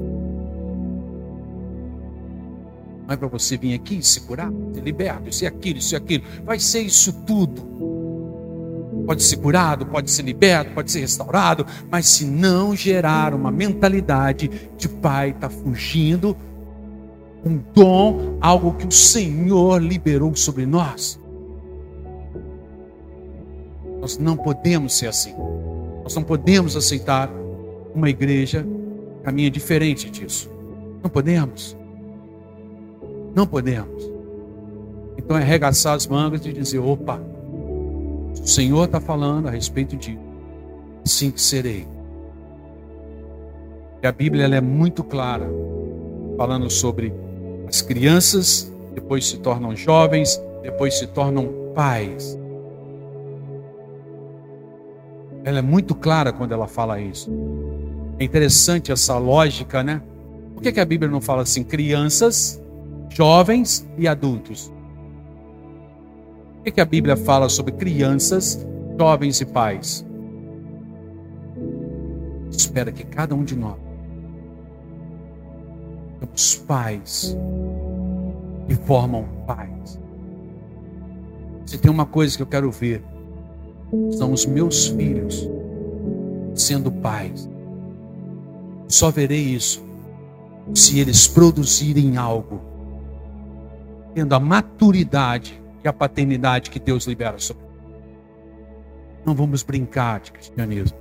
Não 3.07 3.13
é 3.13 3.17
para 3.17 3.27
você 3.27 3.57
vir 3.57 3.73
aqui 3.73 4.05
se 4.05 4.21
curar, 4.21 4.51
ser 4.73 4.81
liberto, 4.81 5.29
e 5.43 5.47
aquilo, 5.47 5.79
e 5.79 5.95
aquilo. 5.95 6.23
Vai 6.45 6.59
ser 6.59 6.81
isso 6.81 7.11
tudo. 7.25 7.67
Pode 9.05 9.23
ser 9.23 9.37
curado, 9.37 9.87
pode 9.87 10.11
ser 10.11 10.21
liberto, 10.21 10.73
pode 10.73 10.91
ser 10.91 10.99
restaurado, 10.99 11.65
mas 11.89 12.05
se 12.05 12.25
não 12.25 12.75
gerar 12.75 13.33
uma 13.33 13.49
mentalidade 13.49 14.49
de 14.77 14.87
pai 14.87 15.31
está 15.31 15.49
fugindo 15.49 16.37
um 17.43 17.59
dom, 17.73 18.37
algo 18.41 18.73
que 18.73 18.85
o 18.85 18.91
Senhor 18.91 19.81
liberou 19.81 20.35
sobre 20.35 20.65
nós. 20.65 21.19
Nós 23.99 24.17
não 24.17 24.37
podemos 24.37 24.95
ser 24.95 25.07
assim. 25.07 25.33
Nós 26.09 26.15
não 26.15 26.23
podemos 26.23 26.75
aceitar 26.75 27.29
uma 27.93 28.09
igreja 28.09 28.63
que 28.63 29.23
caminha 29.23 29.51
diferente 29.51 30.09
disso. 30.09 30.49
Não 31.03 31.07
podemos. 31.07 31.77
Não 33.35 33.45
podemos. 33.45 34.11
Então 35.19 35.37
é 35.37 35.43
arregaçar 35.43 35.93
as 35.93 36.07
mangas 36.07 36.43
e 36.47 36.51
dizer: 36.51 36.79
opa, 36.79 37.21
o 37.21 38.33
Senhor 38.43 38.85
está 38.85 38.99
falando 38.99 39.49
a 39.49 39.51
respeito 39.51 39.95
disso. 39.95 40.17
Assim 41.05 41.29
que 41.29 41.39
serei. 41.39 41.87
E 44.01 44.07
a 44.07 44.11
Bíblia 44.11 44.45
ela 44.45 44.55
é 44.55 44.61
muito 44.61 45.03
clara, 45.03 45.47
falando 46.37 46.71
sobre 46.71 47.13
as 47.67 47.83
crianças 47.83 48.73
depois 48.95 49.27
se 49.27 49.37
tornam 49.37 49.75
jovens, 49.75 50.41
depois 50.63 50.97
se 50.97 51.05
tornam 51.05 51.53
pais. 51.75 52.38
Ela 55.43 55.59
é 55.59 55.61
muito 55.61 55.95
clara 55.95 56.31
quando 56.33 56.51
ela 56.51 56.67
fala 56.67 56.99
isso. 56.99 57.31
É 58.17 58.23
interessante 58.23 58.91
essa 58.91 59.17
lógica, 59.17 59.81
né? 59.83 60.01
Por 60.53 60.61
que, 60.61 60.71
que 60.71 60.79
a 60.79 60.85
Bíblia 60.85 61.09
não 61.09 61.21
fala 61.21 61.43
assim, 61.43 61.63
crianças, 61.63 62.61
jovens 63.09 63.87
e 63.97 64.07
adultos? 64.07 64.71
Por 66.55 66.63
que, 66.65 66.71
que 66.71 66.81
a 66.81 66.85
Bíblia 66.85 67.15
fala 67.15 67.47
sobre 67.47 67.71
crianças, 67.71 68.67
jovens 68.97 69.39
e 69.39 69.45
pais? 69.45 70.05
Espera 72.51 72.91
que 72.91 73.05
cada 73.05 73.33
um 73.33 73.43
de 73.43 73.55
nós 73.55 73.89
os 76.33 76.55
pais 76.55 77.37
que 78.67 78.75
formam 78.75 79.25
pais. 79.45 79.99
Se 81.65 81.77
tem 81.77 81.91
uma 81.91 82.05
coisa 82.05 82.35
que 82.35 82.43
eu 82.43 82.47
quero 82.47 82.71
ver, 82.71 83.03
são 84.11 84.31
os 84.31 84.45
meus 84.45 84.87
filhos 84.87 85.49
sendo 86.53 86.91
pais. 86.91 87.49
Só 88.87 89.11
verei 89.11 89.41
isso 89.41 89.83
se 90.73 90.99
eles 90.99 91.27
produzirem 91.27 92.17
algo, 92.17 92.61
tendo 94.13 94.33
a 94.33 94.39
maturidade 94.39 95.61
e 95.83 95.87
a 95.87 95.93
paternidade 95.93 96.69
que 96.69 96.79
Deus 96.79 97.05
libera 97.05 97.39
sobre. 97.39 97.63
Não 99.25 99.33
vamos 99.33 99.63
brincar 99.63 100.19
de 100.19 100.31
cristianismo. 100.31 100.97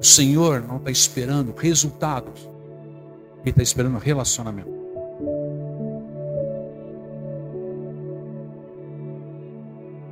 O 0.00 0.04
Senhor 0.04 0.62
não 0.66 0.78
está 0.78 0.90
esperando 0.90 1.54
resultados, 1.54 2.48
Ele 3.42 3.50
está 3.50 3.62
esperando 3.62 3.98
relacionamento. 3.98 4.79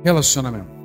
Relacionamento. 0.03 0.79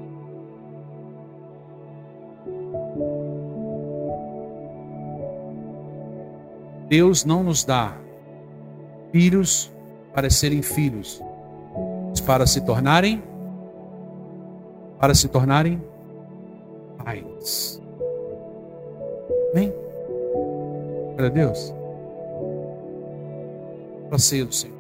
Deus 6.89 7.25
não 7.25 7.43
nos 7.43 7.65
dá 7.65 7.97
filhos 9.11 9.73
para 10.13 10.31
serem 10.31 10.63
filhos, 10.63 11.21
mas 12.11 12.21
para 12.21 12.47
se 12.47 12.61
tornarem 12.61 13.23
para 15.05 15.15
se 15.15 15.29
tornarem 15.29 15.83
pais. 16.97 17.79
Amém? 19.53 19.71
Glória 21.15 21.27
a 21.27 21.29
Deus. 21.29 21.75
Para 24.09 24.19
ser 24.19 24.47
do 24.47 24.55
Senhor. 24.55 24.74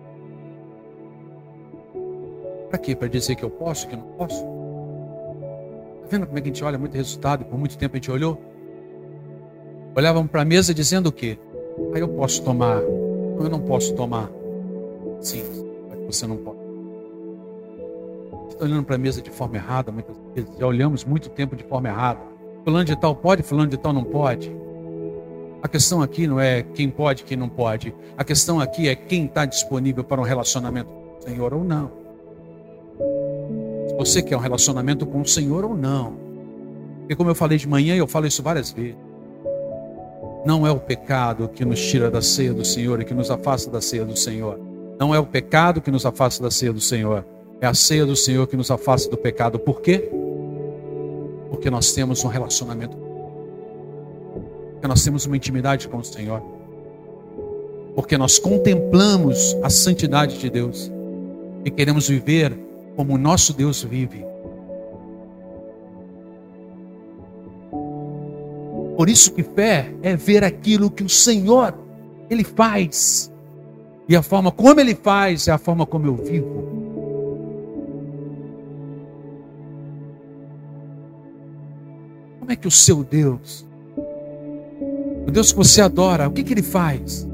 Para 2.75 2.83
quê? 2.83 2.97
Para 2.97 3.07
dizer 3.07 3.37
que 3.37 3.45
eu 3.45 3.51
posso, 3.51 3.87
que 3.87 3.95
eu 3.95 4.01
não 4.01 4.07
posso? 4.17 4.35
Está 4.35 6.09
vendo 6.11 6.27
como 6.27 6.37
é 6.37 6.43
que 6.43 6.49
a 6.49 6.53
gente 6.53 6.65
olha 6.65 6.77
muito 6.77 6.93
resultado 6.97 7.43
e 7.43 7.45
por 7.45 7.57
muito 7.57 7.79
tempo 7.79 7.95
a 7.95 7.99
gente 7.99 8.11
olhou? 8.11 8.37
Olhavam 9.97 10.27
para 10.27 10.43
a 10.43 10.45
mesa 10.45 10.75
dizendo 10.75 11.07
o 11.07 11.13
quê? 11.13 11.39
Aí 11.95 11.95
ah, 11.95 11.99
eu 12.01 12.09
posso 12.09 12.43
tomar. 12.43 12.79
Eu 12.83 13.49
não 13.49 13.61
posso 13.61 13.95
tomar. 13.95 14.29
Sim, 15.21 15.45
você 16.05 16.27
não 16.27 16.37
pode. 16.37 16.59
Está 18.49 18.65
olhando 18.65 18.83
para 18.83 18.97
a 18.97 18.99
mesa 18.99 19.23
de 19.23 19.31
forma 19.31 19.55
errada 19.55 19.93
muitas 19.93 20.17
vezes. 20.35 20.51
Já 20.59 20.67
olhamos 20.67 21.05
muito 21.05 21.31
tempo 21.31 21.55
de 21.55 21.63
forma 21.63 21.89
errada. 21.89 22.23
Fulano 22.65 22.85
de 22.87 22.97
tal 22.97 23.15
pode, 23.15 23.45
fulano 23.45 23.71
de 23.71 23.77
tal 23.77 23.93
não 23.93 24.03
pode. 24.03 24.53
A 25.63 25.69
questão 25.69 26.03
aqui 26.03 26.27
não 26.27 26.41
é 26.41 26.65
quem 26.65 26.91
pode 26.91 27.23
quem 27.23 27.37
não 27.37 27.49
pode. 27.49 27.95
A 28.19 28.25
questão 28.25 28.59
aqui 28.59 28.89
é 28.89 28.97
quem 28.97 29.27
está 29.27 29.45
disponível 29.47 30.03
para 30.03 30.21
um 30.21 30.25
relacionamento 30.25 30.91
com 30.91 31.19
o 31.19 31.23
Senhor 31.23 31.55
ou 31.55 31.63
não. 31.63 32.04
Você 33.99 34.23
quer 34.23 34.37
um 34.37 34.41
relacionamento 34.41 35.07
com 35.07 35.21
o 35.21 35.27
Senhor 35.27 35.65
ou 35.65 35.77
não. 35.77 36.15
Porque 37.01 37.15
como 37.17 37.31
eu 37.31 37.35
falei 37.35 37.59
de 37.59 37.69
manhã, 37.69 37.95
eu 37.95 38.07
falo 38.07 38.27
isso 38.27 38.43
várias 38.43 38.71
vezes. 38.71 38.97
Não 40.45 40.67
é 40.67 40.71
o 40.71 40.79
pecado 40.79 41.49
que 41.49 41.65
nos 41.65 41.81
tira 41.81 42.11
da 42.11 42.21
ceia 42.21 42.53
do 42.53 42.65
Senhor 42.65 43.01
e 43.01 43.05
que 43.05 43.15
nos 43.15 43.31
afasta 43.31 43.71
da 43.71 43.81
ceia 43.81 44.05
do 44.05 44.17
Senhor. 44.17 44.61
Não 44.99 45.15
é 45.15 45.19
o 45.19 45.27
pecado 45.27 45.81
que 45.81 45.91
nos 45.91 46.05
afasta 46.05 46.43
da 46.43 46.51
ceia 46.51 46.73
do 46.73 46.81
Senhor. 46.81 47.25
É 47.61 47.67
a 47.67 47.75
ceia 47.75 48.05
do 48.05 48.15
Senhor 48.15 48.47
que 48.47 48.57
nos 48.57 48.71
afasta 48.71 49.11
do 49.11 49.17
pecado. 49.17 49.59
Por 49.59 49.81
quê? 49.81 50.11
Porque 51.49 51.71
nós 51.71 51.93
temos 51.93 52.25
um 52.25 52.29
relacionamento 52.29 53.05
porque 54.85 54.89
nós 54.89 55.03
temos 55.03 55.25
uma 55.25 55.35
intimidade 55.35 55.89
com 55.89 55.97
o 55.97 56.05
Senhor. 56.05 56.43
Porque 57.95 58.19
nós 58.19 58.39
contemplamos 58.39 59.57
a 59.63 59.71
santidade 59.71 60.37
de 60.39 60.51
Deus 60.51 60.93
e 61.65 61.71
queremos 61.71 62.07
viver 62.07 62.55
como 62.97 63.15
o 63.15 63.19
nosso 63.19 63.53
Deus 63.53 63.83
vive. 63.83 64.25
Por 68.97 69.09
isso 69.09 69.33
que 69.33 69.43
fé 69.43 69.93
é 70.03 70.15
ver 70.15 70.45
aquilo 70.45 70.91
que 70.91 71.03
o 71.03 71.09
Senhor 71.09 71.75
ele 72.31 72.45
faz. 72.45 73.33
E 74.09 74.15
a 74.15 74.23
forma 74.23 74.53
como 74.53 74.81
ele 74.81 74.95
faz 74.95 75.49
é 75.49 75.53
a 75.53 75.59
forma 75.59 75.85
como 75.85 76.07
eu 76.07 76.15
vivo. 76.15 76.85
Como 82.39 82.53
é 82.53 82.57
que 82.57 82.69
o 82.69 82.71
seu 82.71 83.03
Deus, 83.03 83.67
o 85.27 85.31
Deus 85.31 85.51
que 85.51 85.57
você 85.57 85.81
adora, 85.81 86.29
o 86.29 86.31
que, 86.31 86.45
que 86.45 86.53
ele 86.53 86.63
faz? 86.63 87.27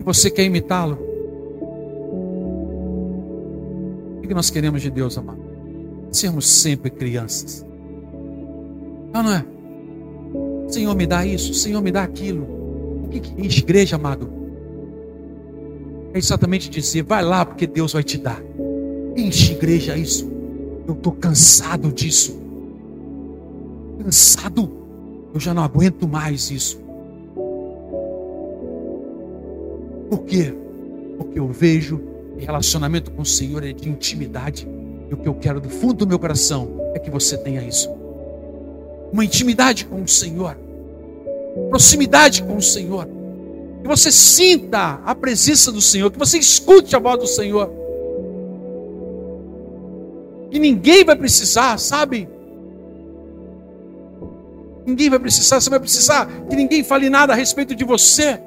E 0.00 0.02
você 0.02 0.28
quer 0.28 0.42
imitá-lo? 0.42 1.05
O 4.26 4.28
que 4.28 4.34
nós 4.34 4.50
queremos 4.50 4.82
de 4.82 4.90
Deus, 4.90 5.16
amado? 5.16 5.38
Sermos 6.10 6.48
sempre 6.48 6.90
crianças. 6.90 7.64
Não, 9.12 9.22
não 9.22 9.32
é? 9.32 9.46
Senhor, 10.68 10.96
me 10.96 11.06
dá 11.06 11.24
isso, 11.24 11.54
Senhor, 11.54 11.80
me 11.80 11.92
dá 11.92 12.02
aquilo. 12.02 12.42
O 13.04 13.08
que, 13.08 13.20
que 13.20 13.40
é 13.40 13.44
igreja, 13.44 13.94
amado? 13.94 14.28
É 16.12 16.18
exatamente 16.18 16.68
dizer, 16.68 17.04
vai 17.04 17.22
lá 17.22 17.46
porque 17.46 17.68
Deus 17.68 17.92
vai 17.92 18.02
te 18.02 18.18
dar. 18.18 18.42
Enche 19.16 19.52
igreja 19.52 19.96
isso. 19.96 20.28
Eu 20.88 20.94
estou 20.94 21.12
cansado 21.12 21.92
disso. 21.92 22.36
Cansado. 24.02 24.72
Eu 25.32 25.38
já 25.38 25.54
não 25.54 25.62
aguento 25.62 26.08
mais 26.08 26.50
isso. 26.50 26.80
Por 30.10 30.24
quê? 30.24 30.52
Porque 31.16 31.38
eu 31.38 31.46
vejo 31.46 32.15
relacionamento 32.38 33.10
com 33.10 33.22
o 33.22 33.26
Senhor 33.26 33.64
é 33.64 33.72
de 33.72 33.88
intimidade. 33.88 34.68
E 35.08 35.14
o 35.14 35.16
que 35.16 35.28
eu 35.28 35.34
quero 35.34 35.60
do 35.60 35.70
fundo 35.70 35.94
do 35.94 36.06
meu 36.06 36.18
coração 36.18 36.68
é 36.94 36.98
que 36.98 37.10
você 37.10 37.36
tenha 37.36 37.62
isso. 37.62 37.90
Uma 39.12 39.24
intimidade 39.24 39.84
com 39.86 40.02
o 40.02 40.08
Senhor. 40.08 40.58
Proximidade 41.70 42.42
com 42.42 42.56
o 42.56 42.62
Senhor. 42.62 43.08
Que 43.82 43.88
você 43.88 44.10
sinta 44.10 45.00
a 45.04 45.14
presença 45.14 45.70
do 45.70 45.80
Senhor. 45.80 46.10
Que 46.10 46.18
você 46.18 46.38
escute 46.38 46.94
a 46.96 46.98
voz 46.98 47.20
do 47.20 47.26
Senhor. 47.26 47.70
Que 50.50 50.58
ninguém 50.58 51.04
vai 51.04 51.16
precisar, 51.16 51.78
sabe? 51.78 52.28
Ninguém 54.86 55.10
vai 55.10 55.18
precisar, 55.18 55.60
você 55.60 55.68
vai 55.68 55.80
precisar 55.80 56.26
que 56.48 56.54
ninguém 56.54 56.84
fale 56.84 57.10
nada 57.10 57.32
a 57.32 57.36
respeito 57.36 57.74
de 57.74 57.84
você. 57.84 58.40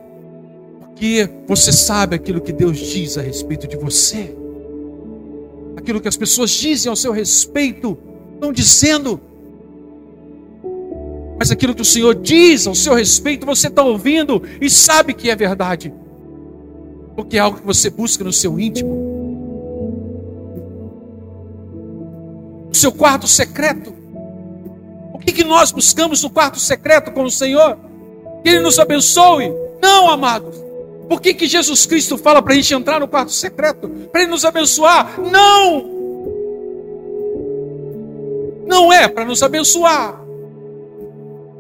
Porque 1.00 1.30
você 1.48 1.72
sabe 1.72 2.18
aquilo 2.18 2.42
que 2.42 2.52
Deus 2.52 2.78
diz 2.78 3.18
a 3.18 3.22
respeito 3.22 3.66
de 3.66 3.78
você. 3.78 4.36
Aquilo 5.78 6.02
que 6.02 6.10
as 6.10 6.18
pessoas 6.18 6.52
dizem 6.52 6.90
ao 6.90 6.96
seu 6.98 7.14
respeito, 7.14 7.98
estão 8.34 8.52
dizendo. 8.52 9.18
Mas 11.40 11.52
aquilo 11.52 11.74
que 11.74 11.84
o 11.84 11.86
Senhor 11.86 12.14
diz 12.16 12.68
ao 12.68 12.76
seu 12.76 12.94
respeito, 12.94 13.46
você 13.46 13.68
está 13.68 13.82
ouvindo 13.82 14.44
e 14.60 14.70
sabe 14.70 15.14
que 15.14 15.30
é 15.30 15.38
verdade. 15.38 15.94
Porque 17.16 17.38
é 17.38 17.40
algo 17.40 17.60
que 17.60 17.66
você 17.66 17.90
busca 17.90 18.22
no 18.22 18.34
seu 18.34 18.60
íntimo. 18.60 19.08
o 22.70 22.76
seu 22.76 22.92
quarto 22.92 23.26
secreto. 23.26 23.94
O 25.14 25.18
que, 25.18 25.32
que 25.32 25.46
nós 25.46 25.72
buscamos 25.72 26.22
no 26.24 26.30
quarto 26.30 26.60
secreto 26.60 27.12
com 27.12 27.24
o 27.24 27.32
Senhor? 27.32 27.78
Que 28.44 28.50
Ele 28.50 28.60
nos 28.60 28.78
abençoe. 28.78 29.50
Não, 29.82 30.10
amados. 30.10 30.69
Por 31.10 31.20
que, 31.20 31.34
que 31.34 31.48
Jesus 31.48 31.88
Cristo 31.88 32.20
fala 32.20 32.40
para 32.40 32.54
a 32.54 32.56
gente 32.56 32.72
entrar 32.72 33.00
no 33.00 33.08
quarto 33.08 33.32
secreto? 33.32 33.90
Para 34.12 34.22
Ele 34.22 34.30
nos 34.30 34.46
abençoar? 34.46 35.20
Não! 35.20 35.98
Não 38.68 38.94
é 38.94 39.08
para 39.08 39.26
nos 39.26 39.42
abençoar. 39.42 40.22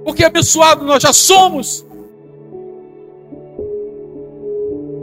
Porque 0.05 0.23
abençoado 0.23 0.85
nós 0.85 1.01
já 1.01 1.11
somos. 1.11 1.83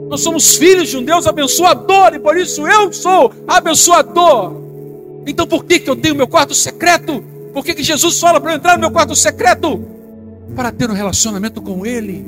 Nós 0.08 0.20
somos 0.20 0.56
filhos 0.56 0.90
de 0.90 0.96
um 0.96 1.02
Deus 1.02 1.26
abençoador 1.26 2.14
e 2.14 2.20
por 2.20 2.36
isso 2.36 2.64
eu 2.68 2.92
sou 2.92 3.32
abençoador. 3.48 4.52
Então 5.26 5.44
por 5.44 5.64
que, 5.64 5.80
que 5.80 5.90
eu 5.90 5.96
tenho 5.96 6.14
meu 6.14 6.28
quarto 6.28 6.54
secreto? 6.54 7.20
Por 7.52 7.64
que, 7.64 7.74
que 7.74 7.82
Jesus 7.82 8.20
fala 8.20 8.40
para 8.40 8.52
eu 8.52 8.56
entrar 8.56 8.74
no 8.74 8.80
meu 8.80 8.92
quarto 8.92 9.16
secreto? 9.16 9.84
Para 10.54 10.70
ter 10.70 10.88
um 10.88 10.94
relacionamento 10.94 11.60
com 11.60 11.84
Ele, 11.84 12.24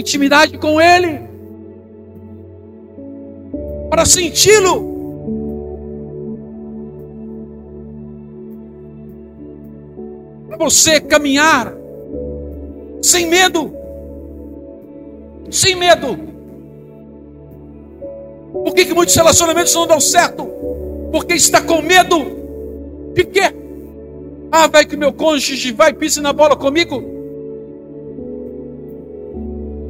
intimidade 0.00 0.58
com 0.58 0.80
Ele, 0.80 1.20
para 3.90 4.04
senti-lo. 4.04 4.96
Para 10.48 10.56
você 10.56 11.00
caminhar 11.00 11.74
sem 13.02 13.26
medo, 13.26 13.72
sem 15.50 15.74
medo. 15.74 16.18
Por 18.52 18.74
que, 18.74 18.84
que 18.84 18.94
muitos 18.94 19.14
relacionamentos 19.14 19.74
não 19.74 19.86
dão 19.86 20.00
certo? 20.00 20.46
Porque 21.12 21.34
está 21.34 21.60
com 21.60 21.80
medo 21.80 22.18
de 23.14 23.24
quê? 23.24 23.54
Ah, 24.50 24.66
vai 24.66 24.84
que 24.84 24.96
meu 24.96 25.12
cônjuge 25.12 25.72
vai 25.72 25.92
pise 25.92 26.20
na 26.20 26.32
bola 26.32 26.56
comigo. 26.56 27.17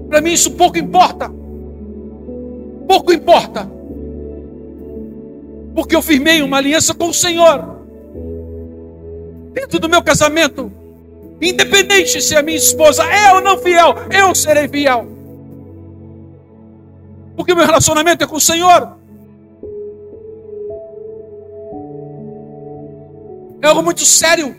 Para 0.09 0.21
mim 0.21 0.33
isso 0.33 0.53
pouco 0.53 0.79
importa. 0.79 1.31
Pouco 2.87 3.13
importa. 3.13 3.71
Porque 5.75 5.95
eu 5.95 6.03
firmei 6.03 6.43
uma 6.43 6.57
aliança 6.57 6.95
com 6.95 7.09
o 7.09 7.15
Senhor. 7.15 7.77
Dentro 9.53 9.79
do 9.79 9.89
meu 9.89 10.03
casamento. 10.03 10.73
Independente 11.41 12.21
se 12.21 12.35
a 12.35 12.43
minha 12.43 12.57
esposa 12.57 13.05
é 13.05 13.33
ou 13.33 13.41
não 13.41 13.59
fiel, 13.59 13.95
eu 14.11 14.35
serei 14.35 14.67
fiel. 14.67 15.07
Porque 17.37 17.55
meu 17.55 17.65
relacionamento 17.65 18.25
é 18.25 18.27
com 18.27 18.37
o 18.37 18.41
Senhor. 18.41 18.99
É 23.63 23.69
algo 23.69 23.83
muito 23.83 24.05
sério. 24.05 24.57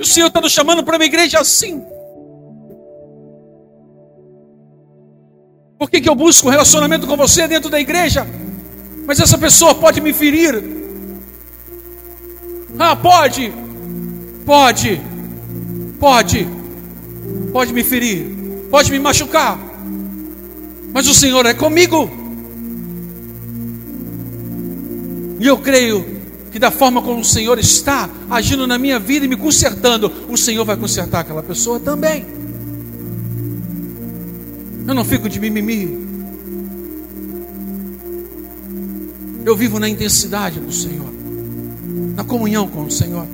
E 0.00 0.02
o 0.02 0.06
Senhor 0.06 0.28
está 0.28 0.40
nos 0.40 0.50
chamando 0.50 0.82
para 0.82 0.96
uma 0.96 1.04
igreja 1.04 1.40
assim. 1.40 1.84
Por 5.78 5.90
que, 5.90 6.00
que 6.00 6.08
eu 6.08 6.14
busco 6.14 6.48
um 6.48 6.50
relacionamento 6.50 7.06
com 7.06 7.18
você 7.18 7.46
dentro 7.46 7.68
da 7.68 7.78
igreja? 7.78 8.26
Mas 9.06 9.20
essa 9.20 9.36
pessoa 9.36 9.74
pode 9.74 10.00
me 10.00 10.14
ferir. 10.14 10.64
Ah, 12.78 12.96
pode. 12.96 13.52
Pode. 14.46 14.98
Pode. 15.98 16.48
Pode 17.52 17.74
me 17.74 17.84
ferir. 17.84 18.24
Pode 18.70 18.90
me 18.90 18.98
machucar. 18.98 19.58
Mas 20.94 21.08
o 21.08 21.14
Senhor 21.14 21.44
é 21.44 21.52
comigo. 21.52 22.10
E 25.38 25.46
eu 25.46 25.58
creio 25.58 26.19
que 26.50 26.58
da 26.58 26.70
forma 26.70 27.00
como 27.00 27.20
o 27.20 27.24
Senhor 27.24 27.58
está 27.58 28.10
agindo 28.28 28.66
na 28.66 28.78
minha 28.78 28.98
vida 28.98 29.24
e 29.24 29.28
me 29.28 29.36
consertando, 29.36 30.12
o 30.28 30.36
Senhor 30.36 30.64
vai 30.64 30.76
consertar 30.76 31.20
aquela 31.20 31.42
pessoa 31.42 31.78
também. 31.78 32.24
Eu 34.86 34.94
não 34.94 35.04
fico 35.04 35.28
de 35.28 35.38
mimimi. 35.38 36.08
Eu 39.44 39.56
vivo 39.56 39.78
na 39.78 39.88
intensidade 39.88 40.58
do 40.58 40.72
Senhor, 40.72 41.08
na 42.14 42.24
comunhão 42.24 42.66
com 42.68 42.84
o 42.84 42.90
Senhor. 42.90 43.26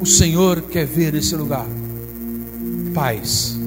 O 0.00 0.06
Senhor 0.06 0.62
quer 0.62 0.86
ver 0.86 1.12
nesse 1.12 1.36
lugar 1.36 1.66
paz, 2.94 3.58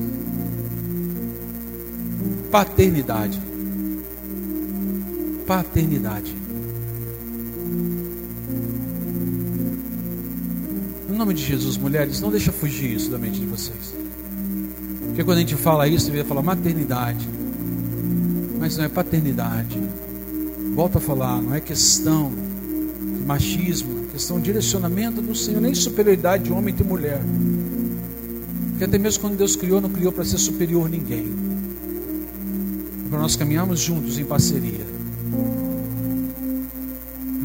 paternidade 2.51 3.39
paternidade. 5.45 6.35
No 11.07 11.15
nome 11.15 11.33
de 11.33 11.43
Jesus, 11.43 11.77
mulheres, 11.77 12.19
não 12.21 12.31
deixa 12.31 12.51
fugir 12.51 12.95
isso 12.95 13.11
da 13.11 13.17
mente 13.17 13.39
de 13.39 13.45
vocês. 13.45 13.93
Porque 15.07 15.23
quando 15.23 15.37
a 15.37 15.41
gente 15.41 15.55
fala 15.55 15.87
isso, 15.87 16.05
deveria 16.05 16.25
falar 16.25 16.41
maternidade. 16.41 17.27
Mas 18.59 18.77
não 18.77 18.85
é 18.85 18.89
paternidade. 18.89 19.79
Volto 20.73 20.97
a 20.97 21.01
falar, 21.01 21.39
não 21.41 21.53
é 21.53 21.59
questão 21.59 22.31
de 22.31 23.23
machismo, 23.23 24.05
é 24.07 24.11
questão 24.13 24.37
de 24.37 24.45
direcionamento 24.45 25.21
do 25.21 25.35
Senhor, 25.35 25.61
nem 25.61 25.75
superioridade 25.75 26.45
de 26.45 26.51
homem 26.51 26.73
e 26.77 26.83
mulher. 26.83 27.21
Porque 28.69 28.85
até 28.85 28.97
mesmo 28.97 29.21
quando 29.21 29.37
Deus 29.37 29.55
criou, 29.55 29.79
não 29.79 29.89
criou 29.89 30.11
para 30.11 30.25
ser 30.25 30.39
superior 30.39 30.87
a 30.87 30.89
ninguém. 30.89 31.31
Para 33.09 33.19
nós 33.19 33.35
caminharmos 33.35 33.79
juntos 33.79 34.17
em 34.17 34.25
parceria. 34.25 34.92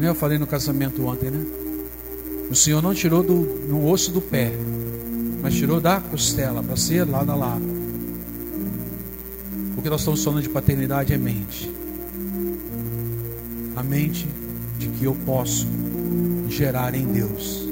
Eu 0.07 0.15
falei 0.15 0.37
no 0.37 0.47
casamento 0.47 1.05
ontem, 1.05 1.29
né? 1.29 1.45
O 2.49 2.55
Senhor 2.55 2.81
não 2.81 2.93
tirou 2.93 3.21
do, 3.21 3.35
no 3.35 3.87
osso 3.89 4.11
do 4.11 4.21
pé, 4.21 4.51
mas 5.41 5.53
tirou 5.53 5.79
da 5.79 5.99
costela, 5.99 6.63
para 6.63 6.75
ser 6.75 7.03
lado 7.07 7.31
a 7.31 7.35
lado. 7.35 7.79
O 9.77 9.81
que 9.81 9.89
nós 9.89 10.01
estamos 10.01 10.23
falando 10.23 10.41
de 10.41 10.49
paternidade 10.49 11.13
é 11.13 11.17
mente. 11.17 11.71
a 13.75 13.83
mente 13.83 14.27
de 14.77 14.87
que 14.87 15.05
eu 15.05 15.15
posso 15.25 15.67
gerar 16.49 16.95
em 16.95 17.05
Deus 17.05 17.69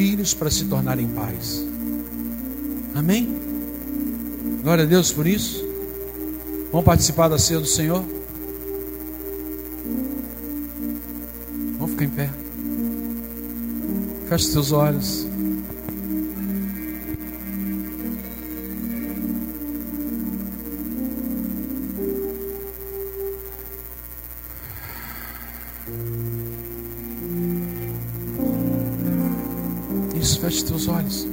filhos 0.00 0.32
para 0.32 0.50
se 0.50 0.64
tornarem 0.64 1.06
pais. 1.08 1.62
Amém? 2.94 3.36
Glória 4.62 4.84
a 4.84 4.86
Deus 4.86 5.12
por 5.12 5.26
isso. 5.26 5.62
Vamos 6.72 6.86
participar 6.86 7.28
da 7.28 7.38
ceia 7.38 7.60
do 7.60 7.66
Senhor? 7.66 8.02
Feche 14.30 14.46
seus 14.46 14.70
olhos. 14.70 15.26
Isso, 30.14 30.40
feche 30.40 30.64
seus 30.64 30.86
olhos. 30.86 31.26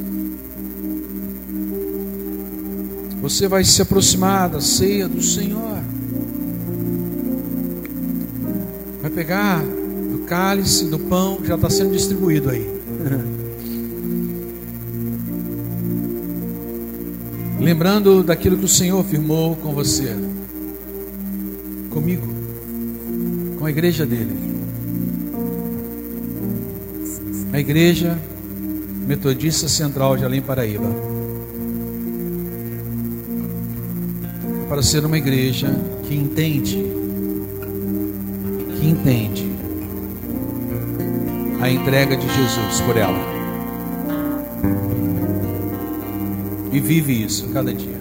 Você 3.22 3.48
vai 3.48 3.64
se 3.64 3.80
aproximar 3.84 4.50
da 4.50 4.60
ceia 4.60 5.08
do 5.08 5.22
Senhor. 5.22 5.84
Vai 9.04 9.12
pegar 9.12 9.62
do 9.62 10.26
cálice, 10.26 10.86
do 10.86 10.98
pão 10.98 11.38
que 11.38 11.48
já 11.48 11.54
está 11.54 11.70
sendo 11.70 11.91
distribuído 11.91 12.50
aí. 12.50 12.76
Lembrando 17.60 18.24
daquilo 18.24 18.58
que 18.58 18.66
o 18.66 18.68
Senhor 18.68 19.04
firmou 19.04 19.56
com 19.56 19.74
você, 19.74 20.16
comigo, 21.89 22.28
com 23.58 23.66
a 23.66 23.70
igreja 23.70 24.06
dele. 24.06 24.38
A 27.52 27.60
igreja 27.60 28.18
Metodista 29.08 29.68
Central 29.68 30.18
de 30.18 30.26
Além 30.26 30.41
Paraíba. 30.41 30.89
Para 34.70 34.84
ser 34.84 35.06
uma 35.06 35.18
igreja 35.18 35.70
que 36.04 36.14
entende, 36.14 36.84
que 38.78 38.86
entende 38.86 39.57
a 41.60 41.70
entrega 41.70 42.16
de 42.16 42.28
Jesus 42.28 42.82
por 42.82 42.95
ela. 42.95 43.18
E 46.72 46.80
vive 46.80 47.24
isso 47.24 47.49
cada 47.49 47.74
dia. 47.74 47.97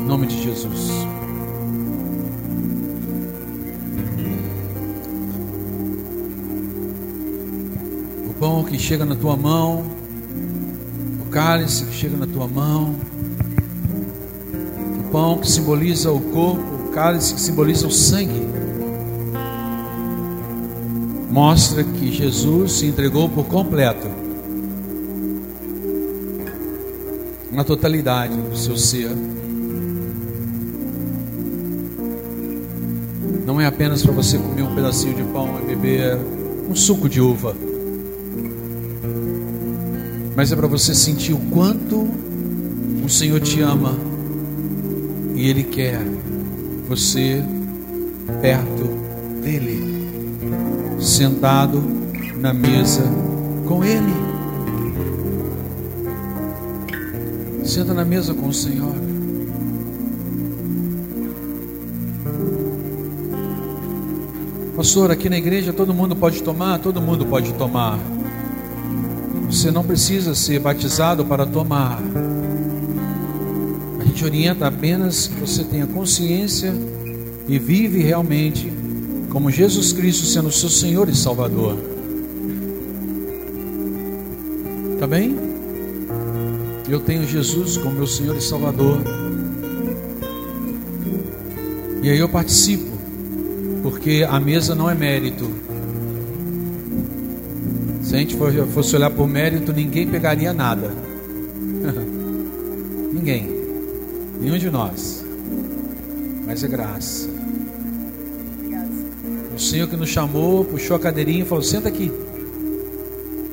Em 0.00 0.04
nome 0.04 0.26
de 0.26 0.42
Jesus. 0.42 0.90
O 8.28 8.34
pão 8.38 8.64
que 8.64 8.78
chega 8.78 9.06
na 9.06 9.16
tua 9.16 9.36
mão, 9.36 9.84
o 11.22 11.30
cálice 11.30 11.86
que 11.86 11.94
chega 11.94 12.18
na 12.18 12.26
tua 12.26 12.46
mão, 12.46 12.94
o 15.00 15.10
pão 15.10 15.38
que 15.38 15.50
simboliza 15.50 16.12
o 16.12 16.20
corpo, 16.20 16.88
o 16.88 16.92
cálice 16.92 17.32
que 17.32 17.40
simboliza 17.40 17.86
o 17.86 17.90
sangue 17.90 18.53
mostra 21.34 21.82
que 21.82 22.12
Jesus 22.12 22.74
se 22.74 22.86
entregou 22.86 23.28
por 23.28 23.46
completo, 23.46 24.06
na 27.50 27.64
totalidade 27.64 28.36
do 28.36 28.56
seu 28.56 28.76
ser. 28.76 29.10
Não 33.44 33.60
é 33.60 33.66
apenas 33.66 34.00
para 34.00 34.12
você 34.12 34.38
comer 34.38 34.62
um 34.62 34.76
pedacinho 34.76 35.14
de 35.16 35.24
pão 35.24 35.58
e 35.60 35.74
beber 35.74 36.16
um 36.70 36.76
suco 36.76 37.08
de 37.08 37.20
uva, 37.20 37.56
mas 40.36 40.52
é 40.52 40.56
para 40.56 40.68
você 40.68 40.94
sentir 40.94 41.32
o 41.32 41.40
quanto 41.50 42.08
o 43.04 43.08
Senhor 43.08 43.40
te 43.40 43.60
ama 43.60 43.98
e 45.34 45.48
Ele 45.48 45.64
quer 45.64 46.00
você 46.88 47.42
perto 48.40 48.88
dEle 49.42 49.93
sentado 51.04 51.82
na 52.38 52.52
mesa 52.54 53.02
com 53.66 53.84
Ele. 53.84 54.12
Senta 57.64 57.92
na 57.92 58.04
mesa 58.04 58.32
com 58.34 58.48
o 58.48 58.52
Senhor. 58.52 58.94
Pastor, 64.76 65.10
aqui 65.10 65.28
na 65.28 65.38
igreja 65.38 65.72
todo 65.72 65.94
mundo 65.94 66.16
pode 66.16 66.42
tomar? 66.42 66.78
Todo 66.78 67.00
mundo 67.00 67.24
pode 67.26 67.52
tomar. 67.54 67.98
Você 69.46 69.70
não 69.70 69.84
precisa 69.84 70.34
ser 70.34 70.58
batizado 70.58 71.24
para 71.24 71.46
tomar. 71.46 72.02
A 74.00 74.04
gente 74.04 74.24
orienta 74.24 74.66
apenas 74.66 75.28
que 75.28 75.40
você 75.40 75.64
tenha 75.64 75.86
consciência 75.86 76.74
e 77.46 77.58
vive 77.58 78.02
realmente 78.02 78.73
como 79.34 79.50
Jesus 79.50 79.92
Cristo 79.92 80.26
sendo 80.26 80.52
seu 80.52 80.68
Senhor 80.68 81.08
e 81.08 81.14
Salvador. 81.14 81.76
Tá 85.00 85.08
bem? 85.08 85.36
Eu 86.88 87.00
tenho 87.00 87.26
Jesus 87.26 87.76
como 87.76 87.96
meu 87.96 88.06
Senhor 88.06 88.36
e 88.36 88.40
Salvador. 88.40 89.00
E 92.00 92.10
aí 92.10 92.18
eu 92.18 92.28
participo, 92.28 92.92
porque 93.82 94.24
a 94.28 94.38
mesa 94.38 94.72
não 94.72 94.88
é 94.88 94.94
mérito. 94.94 95.50
Se 98.02 98.14
a 98.14 98.18
gente 98.20 98.36
fosse 98.72 98.94
olhar 98.94 99.10
por 99.10 99.26
mérito, 99.26 99.72
ninguém 99.72 100.06
pegaria 100.06 100.52
nada. 100.52 100.92
ninguém. 103.12 103.48
Nenhum 104.40 104.58
de 104.58 104.70
nós. 104.70 105.24
Mas 106.46 106.62
é 106.62 106.68
graça. 106.68 107.33
Senhor 109.74 109.88
que 109.88 109.96
nos 109.96 110.08
chamou, 110.08 110.64
puxou 110.64 110.94
a 110.94 111.00
cadeirinha 111.00 111.42
e 111.42 111.44
falou: 111.44 111.60
Senta 111.60 111.88
aqui. 111.88 112.08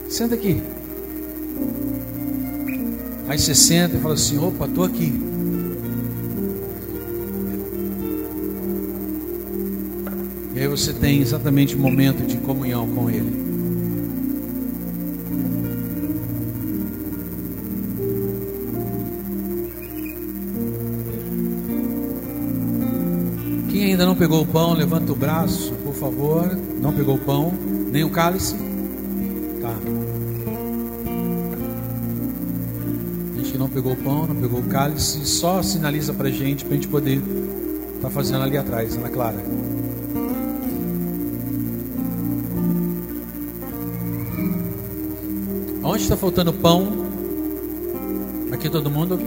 Senta 0.08 0.36
aqui. 0.36 0.62
Aí 3.28 3.40
você 3.40 3.56
senta 3.56 3.98
e 3.98 4.00
fala 4.00 4.14
assim: 4.14 4.38
Opa, 4.38 4.66
estou 4.68 4.84
aqui. 4.84 5.12
E 10.54 10.60
aí 10.60 10.68
você 10.68 10.94
tem 10.94 11.22
exatamente 11.22 11.76
o 11.76 11.80
momento 11.80 12.24
de 12.24 12.38
comunhão 12.38 12.88
com 12.94 13.10
Ele. 13.10 13.51
Pegou 24.22 24.44
o 24.44 24.46
pão, 24.46 24.74
levanta 24.74 25.12
o 25.12 25.16
braço 25.16 25.74
favor. 26.02 26.56
Não 26.80 26.94
pegou 26.94 27.16
o 27.16 27.18
pão, 27.18 27.52
nem 27.92 28.04
o 28.04 28.10
cálice? 28.12 28.56
Tá. 29.60 29.76
A 33.34 33.38
gente 33.40 33.52
que 33.52 33.58
não 33.58 33.68
pegou 33.68 33.94
o 33.94 33.96
pão, 33.96 34.28
não 34.28 34.36
pegou 34.36 34.60
o 34.60 34.64
cálice, 34.64 35.26
só 35.26 35.64
sinaliza 35.64 36.14
pra 36.14 36.30
gente, 36.30 36.64
pra 36.64 36.76
gente 36.76 36.88
poder 36.88 37.20
tá 38.00 38.12
fazendo 38.12 38.44
ali 38.44 38.58
atrás, 38.58 38.96
Ana 38.96 39.10
Clara. 39.10 39.44
Onde 45.84 46.04
está 46.04 46.16
faltando 46.16 46.54
pão? 46.54 47.08
Aqui 48.52 48.70
todo 48.70 48.88
mundo. 48.88 49.20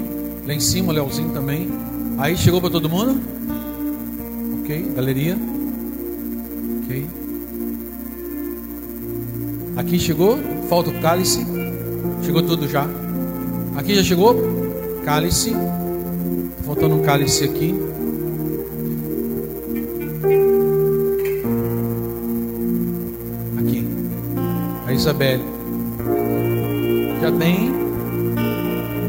Lá 0.47 0.55
em 0.55 0.61
cima, 0.61 0.93
o 0.93 0.95
Leozinho 0.95 1.31
também. 1.31 1.69
Aí 2.17 2.37
chegou 2.37 2.61
para 2.61 2.71
todo 2.71 2.89
mundo? 2.89 3.34
Ok, 4.65 4.93
galeria. 4.97 5.37
Ok. 6.83 7.07
Aqui 9.77 9.99
chegou, 9.99 10.39
falta 10.71 10.89
o 10.89 11.01
cálice. 11.03 11.45
Chegou 12.23 12.43
tudo 12.43 12.67
já. 12.67 12.89
Aqui 13.77 13.95
já 13.95 14.03
chegou? 14.03 14.35
Cálice. 15.05 15.51
Tá 15.51 16.63
faltando 16.65 16.95
um 16.95 17.03
cálice 17.03 17.45
aqui. 17.45 17.75
Aqui. 23.59 23.87
A 24.87 24.93
Isabelle. 24.95 25.45
Já 27.21 27.31
tem. 27.33 27.71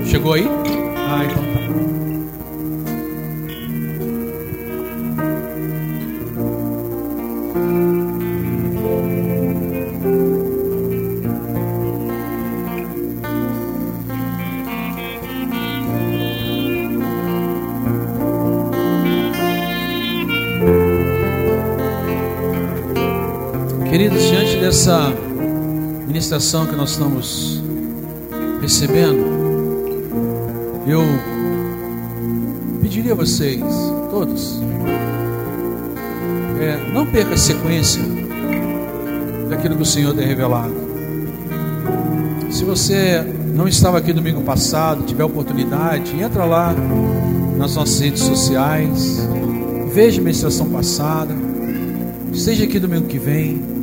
Chegou 0.05 0.33
aí? 0.33 0.45
Ah, 0.97 1.23
então 1.23 1.43
tá. 1.53 1.64
Ministração 26.36 26.65
que 26.65 26.75
nós 26.75 26.91
estamos 26.91 27.63
recebendo, 28.61 29.23
eu 30.86 31.01
pediria 32.81 33.13
a 33.13 33.15
vocês, 33.15 33.63
todos, 34.09 34.59
é, 36.59 36.91
não 36.91 37.05
perca 37.05 37.36
a 37.36 37.38
sequência 37.38 38.01
daquilo 39.49 39.77
que 39.77 39.83
o 39.83 39.86
Senhor 39.86 40.13
tem 40.13 40.27
revelado. 40.27 40.73
Se 42.51 42.65
você 42.65 43.21
não 43.53 43.65
estava 43.65 43.99
aqui 43.99 44.11
domingo 44.11 44.41
passado, 44.41 45.03
tiver 45.03 45.23
oportunidade, 45.23 46.21
entra 46.21 46.43
lá 46.43 46.75
nas 47.57 47.75
nossas 47.75 48.01
redes 48.01 48.23
sociais, 48.23 49.25
veja 49.93 50.19
a 50.19 50.23
ministração 50.23 50.67
passada, 50.69 51.33
esteja 52.33 52.65
aqui 52.65 52.77
domingo 52.77 53.07
que 53.07 53.19
vem 53.19 53.74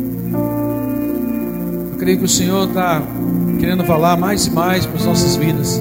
creio 2.03 2.19
que 2.19 2.25
o 2.25 2.29
Senhor 2.29 2.67
está 2.67 3.01
querendo 3.61 3.85
falar 3.85 4.17
mais 4.17 4.47
e 4.47 4.51
mais 4.51 4.85
para 4.85 4.97
as 4.97 5.07
nossas 5.07 5.37
vidas, 5.37 5.81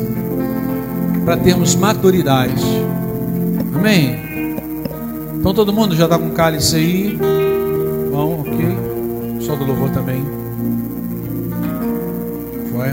para 1.26 1.36
termos 1.36 1.74
maturidade. 1.74 2.64
Amém? 3.74 4.20
Então 5.40 5.52
todo 5.52 5.74
mundo 5.74 5.96
já 5.96 6.04
está 6.04 6.20
com 6.20 6.30
cálice 6.30 6.76
aí. 6.76 7.20
Bom, 8.12 8.42
ok. 8.42 9.42
Só 9.42 9.56
do 9.56 9.66
louvor 9.66 9.90
também. 9.90 10.24
Foi. 12.72 12.92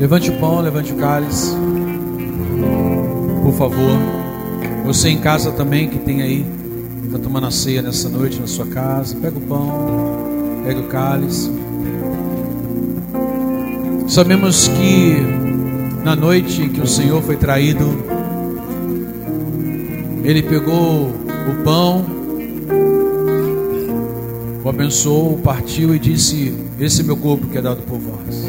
Levante 0.00 0.30
o 0.30 0.40
pão, 0.40 0.60
levante 0.60 0.92
o 0.92 0.96
cálice. 0.96 1.54
Por 3.44 3.52
favor. 3.52 4.23
Você 4.84 5.08
em 5.08 5.18
casa 5.18 5.50
também 5.50 5.88
que 5.88 5.98
tem 5.98 6.20
aí, 6.20 6.44
está 7.06 7.18
tomando 7.18 7.46
a 7.46 7.50
ceia 7.50 7.80
nessa 7.80 8.06
noite 8.08 8.38
na 8.38 8.46
sua 8.46 8.66
casa, 8.66 9.16
pega 9.16 9.38
o 9.38 9.40
pão, 9.40 10.62
pega 10.62 10.78
o 10.78 10.84
cálice. 10.84 11.50
Sabemos 14.06 14.68
que 14.68 15.16
na 16.04 16.14
noite 16.14 16.68
que 16.68 16.82
o 16.82 16.86
Senhor 16.86 17.22
foi 17.22 17.36
traído, 17.36 18.04
Ele 20.22 20.42
pegou 20.42 21.08
o 21.08 21.64
pão, 21.64 22.04
o 24.62 24.68
abençoou, 24.68 25.38
partiu 25.38 25.94
e 25.94 25.98
disse: 25.98 26.54
Esse 26.78 27.00
é 27.00 27.04
meu 27.04 27.16
corpo 27.16 27.46
que 27.46 27.56
é 27.56 27.62
dado 27.62 27.80
por 27.82 27.98
vós. 27.98 28.44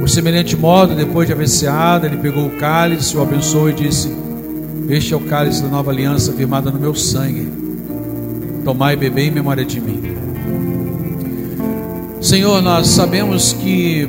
Por 0.00 0.08
semelhante 0.08 0.56
modo, 0.56 0.94
depois 0.96 1.28
de 1.28 1.32
haver 1.32 1.48
ceado, 1.48 2.06
ele 2.06 2.16
pegou 2.16 2.46
o 2.46 2.50
cálice, 2.50 3.16
o 3.16 3.22
abençoou 3.22 3.70
e 3.70 3.72
disse: 3.72 4.25
este 4.88 5.14
é 5.14 5.16
o 5.16 5.20
cálice 5.20 5.62
da 5.62 5.68
nova 5.68 5.90
aliança 5.90 6.32
firmada 6.32 6.70
no 6.70 6.78
meu 6.78 6.94
sangue. 6.94 7.48
Tomai 8.64 8.94
e 8.94 8.96
bebei 8.96 9.28
em 9.28 9.30
memória 9.30 9.64
de 9.64 9.80
mim. 9.80 10.02
Senhor, 12.20 12.62
nós 12.62 12.88
sabemos 12.88 13.52
que 13.52 14.08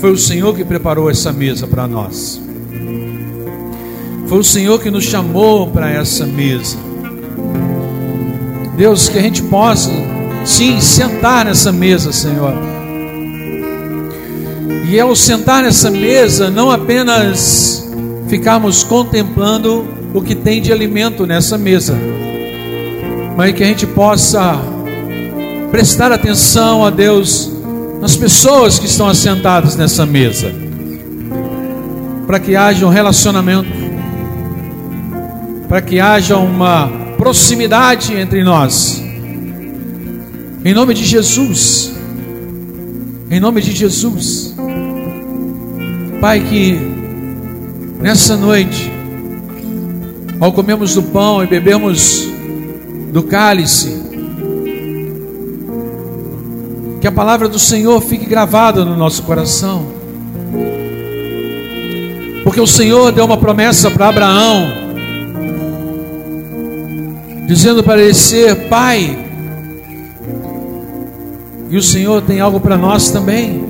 foi 0.00 0.12
o 0.12 0.18
Senhor 0.18 0.54
que 0.54 0.64
preparou 0.64 1.10
essa 1.10 1.32
mesa 1.32 1.66
para 1.66 1.86
nós. 1.86 2.40
Foi 4.28 4.38
o 4.38 4.44
Senhor 4.44 4.80
que 4.80 4.90
nos 4.90 5.04
chamou 5.04 5.68
para 5.68 5.90
essa 5.90 6.26
mesa. 6.26 6.76
Deus, 8.76 9.08
que 9.08 9.18
a 9.18 9.22
gente 9.22 9.42
possa, 9.42 9.90
sim, 10.44 10.80
sentar 10.80 11.44
nessa 11.44 11.70
mesa, 11.70 12.12
Senhor. 12.12 12.54
E 14.90 14.98
ao 14.98 15.14
sentar 15.14 15.62
nessa 15.62 15.90
mesa, 15.90 16.50
não 16.50 16.70
apenas 16.70 17.83
ficarmos 18.34 18.82
contemplando 18.82 19.86
o 20.12 20.20
que 20.20 20.34
tem 20.34 20.60
de 20.60 20.72
alimento 20.72 21.24
nessa 21.24 21.56
mesa, 21.56 21.96
mas 23.36 23.54
que 23.54 23.62
a 23.62 23.66
gente 23.66 23.86
possa 23.86 24.60
prestar 25.70 26.10
atenção 26.10 26.84
a 26.84 26.90
Deus 26.90 27.48
nas 28.00 28.16
pessoas 28.16 28.76
que 28.76 28.86
estão 28.86 29.06
assentadas 29.06 29.76
nessa 29.76 30.04
mesa, 30.04 30.52
para 32.26 32.40
que 32.40 32.56
haja 32.56 32.84
um 32.84 32.88
relacionamento, 32.88 33.70
para 35.68 35.80
que 35.80 36.00
haja 36.00 36.36
uma 36.36 36.88
proximidade 37.16 38.16
entre 38.16 38.42
nós, 38.42 39.00
em 40.64 40.74
nome 40.74 40.92
de 40.92 41.04
Jesus, 41.04 41.94
em 43.30 43.38
nome 43.38 43.62
de 43.62 43.70
Jesus, 43.70 44.56
Pai, 46.20 46.40
que 46.40 46.93
Nessa 48.04 48.36
noite, 48.36 48.92
ao 50.38 50.52
comermos 50.52 50.94
do 50.94 51.02
pão 51.04 51.42
e 51.42 51.46
bebermos 51.46 52.28
do 53.10 53.22
cálice, 53.22 53.98
que 57.00 57.06
a 57.06 57.10
palavra 57.10 57.48
do 57.48 57.58
Senhor 57.58 57.98
fique 58.02 58.26
gravada 58.26 58.84
no 58.84 58.94
nosso 58.94 59.22
coração. 59.22 59.86
Porque 62.44 62.60
o 62.60 62.66
Senhor 62.66 63.10
deu 63.10 63.24
uma 63.24 63.38
promessa 63.38 63.90
para 63.90 64.08
Abraão, 64.08 64.70
dizendo 67.46 67.82
para 67.82 68.02
ele 68.02 68.12
ser 68.12 68.68
pai. 68.68 69.16
E 71.70 71.76
o 71.78 71.82
Senhor 71.82 72.20
tem 72.20 72.38
algo 72.38 72.60
para 72.60 72.76
nós 72.76 73.08
também. 73.08 73.64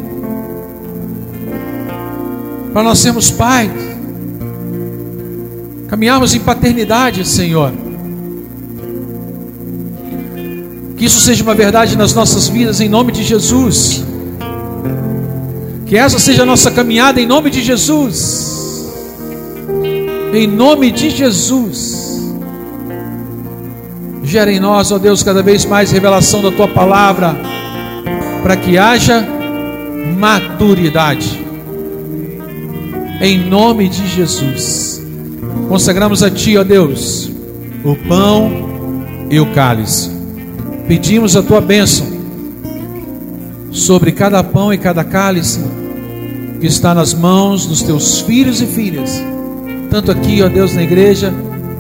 Para 2.72 2.82
nós 2.82 2.98
sermos 2.98 3.30
pais 3.30 3.93
caminharmos 5.88 6.34
em 6.34 6.40
paternidade, 6.40 7.26
Senhor. 7.26 7.72
Que 10.96 11.04
isso 11.04 11.20
seja 11.20 11.42
uma 11.42 11.54
verdade 11.54 11.96
nas 11.96 12.14
nossas 12.14 12.48
vidas, 12.48 12.80
em 12.80 12.88
nome 12.88 13.12
de 13.12 13.22
Jesus. 13.22 14.04
Que 15.86 15.96
essa 15.96 16.18
seja 16.18 16.42
a 16.42 16.46
nossa 16.46 16.70
caminhada, 16.70 17.20
em 17.20 17.26
nome 17.26 17.50
de 17.50 17.62
Jesus. 17.62 18.92
Em 20.32 20.46
nome 20.46 20.90
de 20.90 21.10
Jesus. 21.10 22.32
Gera 24.22 24.50
em 24.50 24.58
nós, 24.58 24.90
ó 24.90 24.98
Deus, 24.98 25.22
cada 25.22 25.42
vez 25.42 25.64
mais 25.64 25.92
revelação 25.92 26.42
da 26.42 26.50
tua 26.50 26.66
palavra, 26.66 27.36
para 28.42 28.56
que 28.56 28.78
haja 28.78 29.24
maturidade. 30.18 31.44
Em 33.20 33.38
nome 33.38 33.88
de 33.88 34.08
Jesus. 34.08 34.93
Consagramos 35.68 36.22
a 36.22 36.30
Ti, 36.30 36.56
ó 36.56 36.64
Deus, 36.64 37.30
o 37.84 37.96
pão 37.96 38.50
e 39.30 39.40
o 39.40 39.52
cálice. 39.52 40.10
Pedimos 40.86 41.36
a 41.36 41.42
Tua 41.42 41.60
bênção 41.60 42.06
sobre 43.70 44.12
cada 44.12 44.42
pão 44.44 44.72
e 44.72 44.78
cada 44.78 45.02
cálice 45.02 45.60
que 46.60 46.66
está 46.66 46.94
nas 46.94 47.12
mãos 47.12 47.66
dos 47.66 47.82
Teus 47.82 48.20
filhos 48.20 48.60
e 48.60 48.66
filhas, 48.66 49.22
tanto 49.90 50.10
aqui, 50.10 50.42
ó 50.42 50.48
Deus, 50.48 50.74
na 50.74 50.82
igreja, 50.82 51.32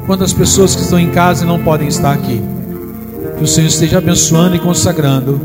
quanto 0.06 0.24
as 0.24 0.32
pessoas 0.32 0.74
que 0.74 0.82
estão 0.82 0.98
em 0.98 1.10
casa 1.10 1.44
e 1.44 1.46
não 1.46 1.62
podem 1.62 1.88
estar 1.88 2.12
aqui. 2.12 2.42
Que 3.38 3.44
o 3.44 3.46
Senhor 3.46 3.68
esteja 3.68 3.98
abençoando 3.98 4.56
e 4.56 4.58
consagrando, 4.58 5.40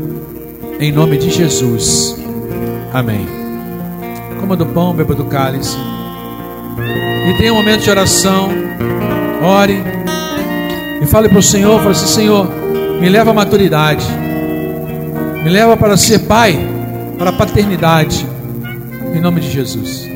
em 0.78 0.92
nome 0.92 1.18
de 1.18 1.30
Jesus. 1.30 2.16
Amém. 2.92 3.26
Coma 4.40 4.56
do 4.56 4.66
pão, 4.66 4.94
beba 4.94 5.14
do 5.14 5.24
cálice. 5.24 5.76
Tenha 7.40 7.54
um 7.54 7.56
momento 7.56 7.84
de 7.84 7.90
oração. 7.90 8.50
Ore. 9.42 9.82
E 11.00 11.06
fale 11.06 11.26
para 11.26 11.38
o 11.38 11.42
Senhor, 11.42 11.78
fale 11.78 11.92
assim, 11.92 12.06
Senhor, 12.06 12.46
me 13.00 13.08
leva 13.08 13.30
à 13.30 13.32
maturidade. 13.32 14.04
Me 15.42 15.48
leva 15.48 15.74
para 15.74 15.96
ser 15.96 16.18
pai, 16.26 16.54
para 17.16 17.30
a 17.30 17.32
paternidade. 17.32 18.26
Em 19.14 19.22
nome 19.22 19.40
de 19.40 19.50
Jesus. 19.50 20.06